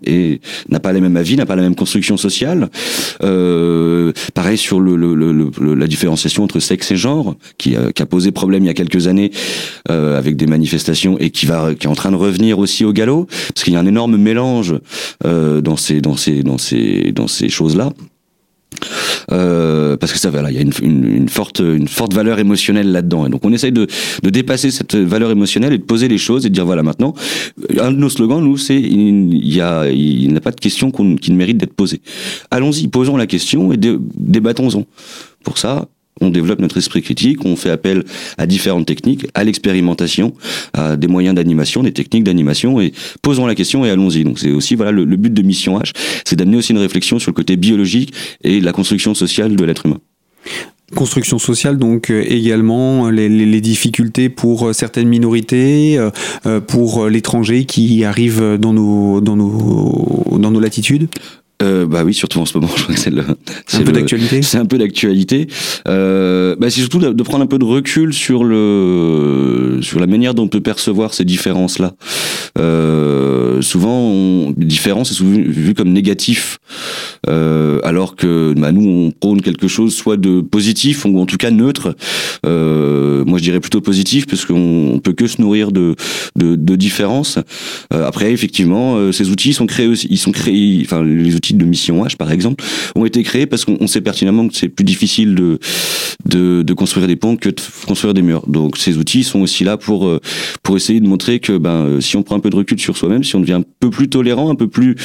n'a 0.69 0.81
pas 0.81 0.93
la 0.93 1.01
même 1.01 1.17
avis, 1.17 1.37
n'a 1.37 1.47
pas 1.47 1.57
la 1.57 1.63
même 1.63 1.75
construction 1.75 2.17
sociale. 2.17 2.69
pareil 3.21 4.59
sur 4.59 4.81
le, 4.81 4.97
le, 4.97 5.15
le, 5.15 5.75
la 5.75 5.87
différenciation 5.87 6.45
entre 6.45 6.61
sexe 6.61 6.91
et 6.91 6.97
genre, 6.97 7.37
qui 7.59 7.77
a, 7.77 7.93
qui 7.93 8.03
a 8.03 8.07
posé 8.07 8.33
problème 8.33 8.65
il 8.65 8.67
y 8.67 8.71
a 8.71 8.75
quelques 8.75 9.07
années 9.07 9.31
avec 9.89 10.37
des 10.37 10.47
manifestations 10.47 11.19
et 11.19 11.31
qui 11.31 11.47
va, 11.47 11.75
qui 11.75 11.87
est 11.87 11.91
en 11.91 11.95
train 11.95 12.11
de 12.11 12.17
revenir 12.17 12.59
aussi 12.59 12.85
au 12.85 12.93
galop, 12.93 13.27
parce 13.55 13.65
qu'il 13.65 13.73
y 13.73 13.77
a 13.77 13.81
un 13.81 13.87
énorme 13.87 14.17
mélange 14.17 14.75
dans 15.25 15.77
ces, 15.77 16.01
dans 16.01 16.17
ces, 16.17 16.43
dans 16.43 16.59
ces, 16.59 17.13
dans 17.13 17.29
ces 17.29 17.49
choses-là. 17.49 17.93
Euh, 19.33 19.97
parce 19.97 20.13
que 20.13 20.19
ça 20.19 20.31
voilà, 20.31 20.51
il 20.51 20.57
y 20.57 20.59
a 20.59 20.63
une, 20.63 20.73
une, 20.83 21.29
forte 21.29 21.61
une 21.61 21.89
forte 21.89 22.15
valeur 22.15 22.39
émotionnelle 22.39 22.93
là-dedans. 22.93 23.27
Et 23.27 23.31
donc 23.31 23.45
on 23.45 23.53
essaye 23.53 23.73
de, 23.73 23.87
de 24.23 24.31
dépasser 24.31 24.71
cette 24.71 24.95
valeur 24.95 25.31
émotionnelle 25.31 25.73
et 25.73 25.79
de 25.79 25.85
poser 25.85 26.09
les 26.09 26.19
choses 26.19 26.47
et 26.47 26.49
de 26.49 26.55
dire 26.55 26.65
voilà 26.65 26.83
maintenant 26.83 27.15
un 27.81 27.91
de 27.91 27.97
nos 27.97 28.09
slogans 28.09 28.43
nous 28.43 28.57
c'est 28.57 28.81
il 28.81 29.55
y 29.55 29.61
a 29.61 29.89
il 29.89 30.29
n'y 30.29 30.37
a 30.37 30.41
pas 30.41 30.53
de 30.53 30.61
question 30.61 30.91
qui 30.91 31.31
ne 31.33 31.37
mérite 31.37 31.59
d'être 31.59 31.75
posée. 31.75 32.01
Allons-y, 32.51 32.89
posons 32.89 33.17
la 33.17 33.27
question 33.27 33.73
et 33.73 33.77
débattons-en. 33.77 34.85
Pour 35.45 35.59
ça, 35.59 35.87
on 36.21 36.31
développe 36.31 36.61
notre 36.61 36.79
esprit 36.79 37.03
critique, 37.03 37.45
on 37.45 37.57
fait 37.57 37.71
appel 37.71 38.05
à 38.39 38.47
différentes 38.47 38.87
techniques, 38.87 39.27
à 39.35 39.45
l'expérimentation, 39.45 40.33
à 40.73 40.97
des 40.97 41.09
moyens 41.09 41.35
d'animation, 41.35 41.83
des 41.83 41.93
techniques 41.93 42.25
d'animation, 42.25 42.81
et 42.81 42.93
posons 43.23 43.47
la 43.47 43.55
question 43.55 43.85
et 43.85 43.91
allons-y. 43.91 44.25
Donc 44.25 44.39
c'est 44.39 44.51
aussi 44.51 44.75
voilà 44.75 44.93
le, 44.93 45.05
but 45.05 45.33
de 45.33 45.43
Mission 45.43 45.79
H, 45.79 45.93
c'est 46.25 46.37
d'amener 46.37 46.57
aussi 46.57 46.73
une 46.73 46.79
réflexion 46.79 47.19
sur 47.19 47.31
le 47.31 47.35
côté 47.35 47.57
biologique 47.57 48.13
et 48.43 48.61
la 48.61 48.73
construction 48.73 49.15
sociale 49.15 49.57
de 49.57 49.65
l'être 49.65 49.87
humain. 49.87 49.99
Construction 50.95 51.39
sociale, 51.39 51.79
donc 51.79 52.11
euh, 52.11 52.23
également 52.29 53.11
les, 53.11 53.29
les, 53.29 53.61
difficultés 53.61 54.29
pour 54.29 54.69
euh, 54.69 54.73
certaines 54.73 55.09
minorités, 55.09 55.99
euh, 55.99 56.61
pour 56.61 57.09
l'étranger 57.09 57.65
qui 57.65 58.05
arrive 58.05 58.57
dans 58.57 58.73
nos, 58.73 59.21
dans 59.21 59.35
nos, 59.35 60.39
dans 60.39 60.53
nos 60.53 60.61
latitudes? 60.61 61.09
Euh, 61.63 61.87
bah 61.87 62.03
oui, 62.05 62.13
surtout 62.13 62.39
en 62.41 62.45
ce 62.47 62.59
moment, 62.59 62.71
je 62.77 62.83
crois 62.83 62.95
que 62.95 63.01
c'est 63.01 63.11
le. 63.11 63.25
C'est 63.67 63.79
un, 63.79 63.83
peu 63.83 63.93
d'actualité. 63.93 64.43
C'est 64.43 64.59
un 64.59 64.67
peu 64.67 64.79
d'actualité. 64.79 65.47
Euh, 65.89 66.55
bah 66.59 66.69
c'est 66.71 66.81
surtout 66.81 66.99
de 66.99 67.23
prendre 67.23 67.45
un 67.45 67.47
peu 67.47 67.59
de 67.59 67.65
recul 67.65 68.13
sur 68.13 68.45
le 68.45 69.79
sur 69.81 69.99
la 69.99 70.07
manière 70.07 70.35
dont 70.35 70.45
on 70.45 70.49
peut 70.49 70.61
percevoir 70.61 71.15
ces 71.15 71.25
différences-là. 71.25 71.95
Euh, 72.59 73.63
souvent, 73.63 73.99
on, 73.99 74.55
les 74.57 74.67
différences 74.67 75.13
sont 75.13 75.25
vues 75.25 75.51
vu 75.51 75.75
comme 75.75 75.93
négatif, 75.93 76.59
euh, 77.29 77.81
alors 77.83 78.17
que 78.17 78.55
bah, 78.57 78.73
nous 78.73 78.89
on 78.89 79.11
prône 79.11 79.43
quelque 79.43 79.69
chose 79.69 79.95
soit 79.95 80.17
de 80.17 80.41
positif 80.41 81.05
ou 81.05 81.19
en 81.19 81.27
tout 81.27 81.37
cas 81.37 81.51
neutre. 81.51 81.97
Euh, 82.45 83.25
moi, 83.25 83.39
je 83.39 83.45
dirais 83.45 83.61
plutôt 83.61 83.81
positif 83.81 84.27
parce 84.27 84.45
qu'on 84.45 85.01
peut 85.03 85.13
que 85.13 85.27
se 85.27 85.41
nourrir 85.41 85.73
de 85.73 85.95
de, 86.37 86.57
de 86.57 86.77
différences. 86.77 87.39
Euh, 87.93 88.07
après, 88.07 88.33
effectivement, 88.33 89.13
ces 89.13 89.31
outils 89.31 89.53
sont 89.53 89.67
créés 89.67 89.89
aussi, 89.89 90.07
ils 90.11 90.19
sont 90.19 90.33
créés, 90.33 90.81
enfin 90.85 91.03
les 91.03 91.35
outils 91.35 91.55
de 91.55 91.65
mission 91.65 92.05
H, 92.05 92.17
par 92.17 92.33
exemple, 92.33 92.65
ont 92.95 93.05
été 93.05 93.23
créés 93.23 93.47
parce 93.47 93.65
qu'on 93.65 93.87
sait 93.87 94.01
pertinemment 94.01 94.49
que 94.49 94.55
c'est 94.57 94.69
plus 94.69 94.85
difficile 94.85 95.35
de, 95.35 95.59
de, 96.25 96.63
de, 96.63 96.75
construire 96.75 97.07
des 97.07 97.17
ponts 97.17 97.37
que 97.37 97.49
de 97.49 97.61
construire 97.87 98.15
des 98.15 98.23
murs. 98.23 98.47
Donc 98.47 98.77
ces 98.77 98.99
outils 98.99 99.25
sont 99.25 99.41
aussi 99.41 99.65
là 99.65 99.77
pour, 99.77 100.07
euh, 100.07 100.21
pour 100.63 100.77
essayer 100.77 101.01
de 101.01 101.07
montrer 101.07 101.41
que 101.41 101.59
ben, 101.59 101.71
euh, 101.71 102.01
si 102.01 102.17
on 102.17 102.23
prend 102.23 102.37
un 102.37 102.41
peu 102.41 102.51
de 102.51 102.57
recul 102.57 102.79
sur 102.79 102.97
soi-même, 102.97 103.25
si 103.25 103.37
on 103.37 103.41
devient 103.41 103.55
un 103.55 103.65
peu 103.81 103.91
plus 103.91 104.09
tolérant, 104.09 104.51
un 104.51 104.55
peu 104.55 104.69
plus, 104.69 104.97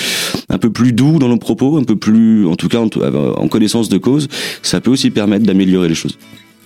un 0.49 0.57
peu 0.57 0.71
plus 0.71 0.93
doux 0.93 1.19
dans 1.19 1.29
nos 1.29 1.37
propos, 1.37 1.77
un 1.77 1.83
peu 1.83 1.95
plus, 1.95 2.10
en 2.47 2.55
tout 2.55 2.67
cas 2.67 2.79
en, 2.79 2.87
en 2.87 3.47
connaissance 3.47 3.89
de 3.89 3.97
cause, 3.97 4.27
ça 4.61 4.81
peut 4.81 4.91
aussi 4.91 5.11
permettre 5.11 5.45
d'améliorer 5.45 5.89
les 5.89 5.95
choses. 5.95 6.17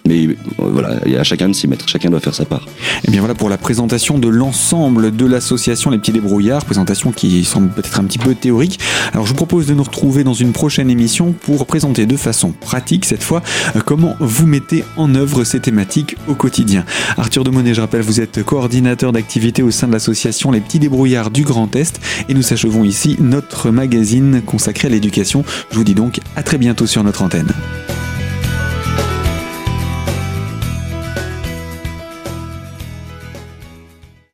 Mais 0.06 0.28
euh, 0.28 0.36
voilà, 0.58 1.00
il 1.06 1.12
y 1.12 1.18
a 1.18 1.24
chacun 1.24 1.50
de 1.50 1.54
s'y 1.54 1.68
mettre, 1.68 1.88
chacun 1.90 2.10
doit 2.10 2.20
faire 2.20 2.36
sa 2.36 2.46
part. 2.46 2.68
Et 2.68 3.08
eh 3.08 3.12
bien 3.12 3.22
voilà 3.22 3.34
pour 3.34 3.50
la 3.50 3.58
présentation 3.58 4.20
de 4.20 4.28
l'ensemble 4.28 5.16
de 5.16 5.26
l'association 5.26 5.90
Les 5.90 5.98
Petits 5.98 6.12
Débrouillards, 6.12 6.64
présentation 6.66 7.12
qui 7.12 7.44
semble 7.44 7.70
peut-être 7.70 8.00
un 8.00 8.04
petit 8.04 8.20
peu 8.20 8.36
théorique. 8.36 8.80
Alors 9.14 9.26
je 9.26 9.32
vous 9.32 9.36
propose 9.36 9.68
de 9.68 9.74
nous 9.74 9.84
retrouver 9.84 10.24
dans 10.24 10.34
une 10.34 10.52
prochaine 10.52 10.90
émission 10.90 11.34
pour 11.34 11.66
présenter 11.66 12.06
de 12.06 12.18
façon 12.18 12.52
pratique 12.52 13.06
cette 13.06 13.24
fois 13.24 13.42
euh, 13.76 13.82
comment 13.84 14.16
vous 14.20 14.46
mettez 14.46 14.84
en 14.98 15.14
œuvre 15.16 15.44
ces 15.44 15.60
thématiques 15.60 16.16
au 16.28 16.36
quotidien. 16.36 16.86
Arthur 17.18 17.44
Demonet, 17.44 17.74
je 17.74 17.82
rappelle, 17.82 18.02
vous 18.02 18.22
êtes 18.22 18.44
coordinateur 18.44 19.12
d'activité 19.12 19.64
au 19.64 19.72
sein 19.72 19.88
de 19.88 19.94
l'association 19.94 20.52
Les 20.52 20.62
Petits 20.62 20.80
Débrouillards 20.80 21.32
du 21.32 21.44
Grand 21.44 21.76
Est 21.76 22.00
et 22.30 22.34
nous 22.34 22.54
achevons 22.54 22.84
ici 22.84 23.18
notre 23.20 23.72
magazine 23.72 24.42
consacré 24.46 24.88
à 24.88 24.92
l'éducation. 24.92 25.44
Je 25.72 25.78
vous 25.78 25.84
dis 25.84 25.96
donc 25.96 26.20
à 26.36 26.44
très 26.44 26.58
bientôt 26.58 26.86
sur 26.86 27.04
notre 27.04 27.24
antenne. 27.24 27.52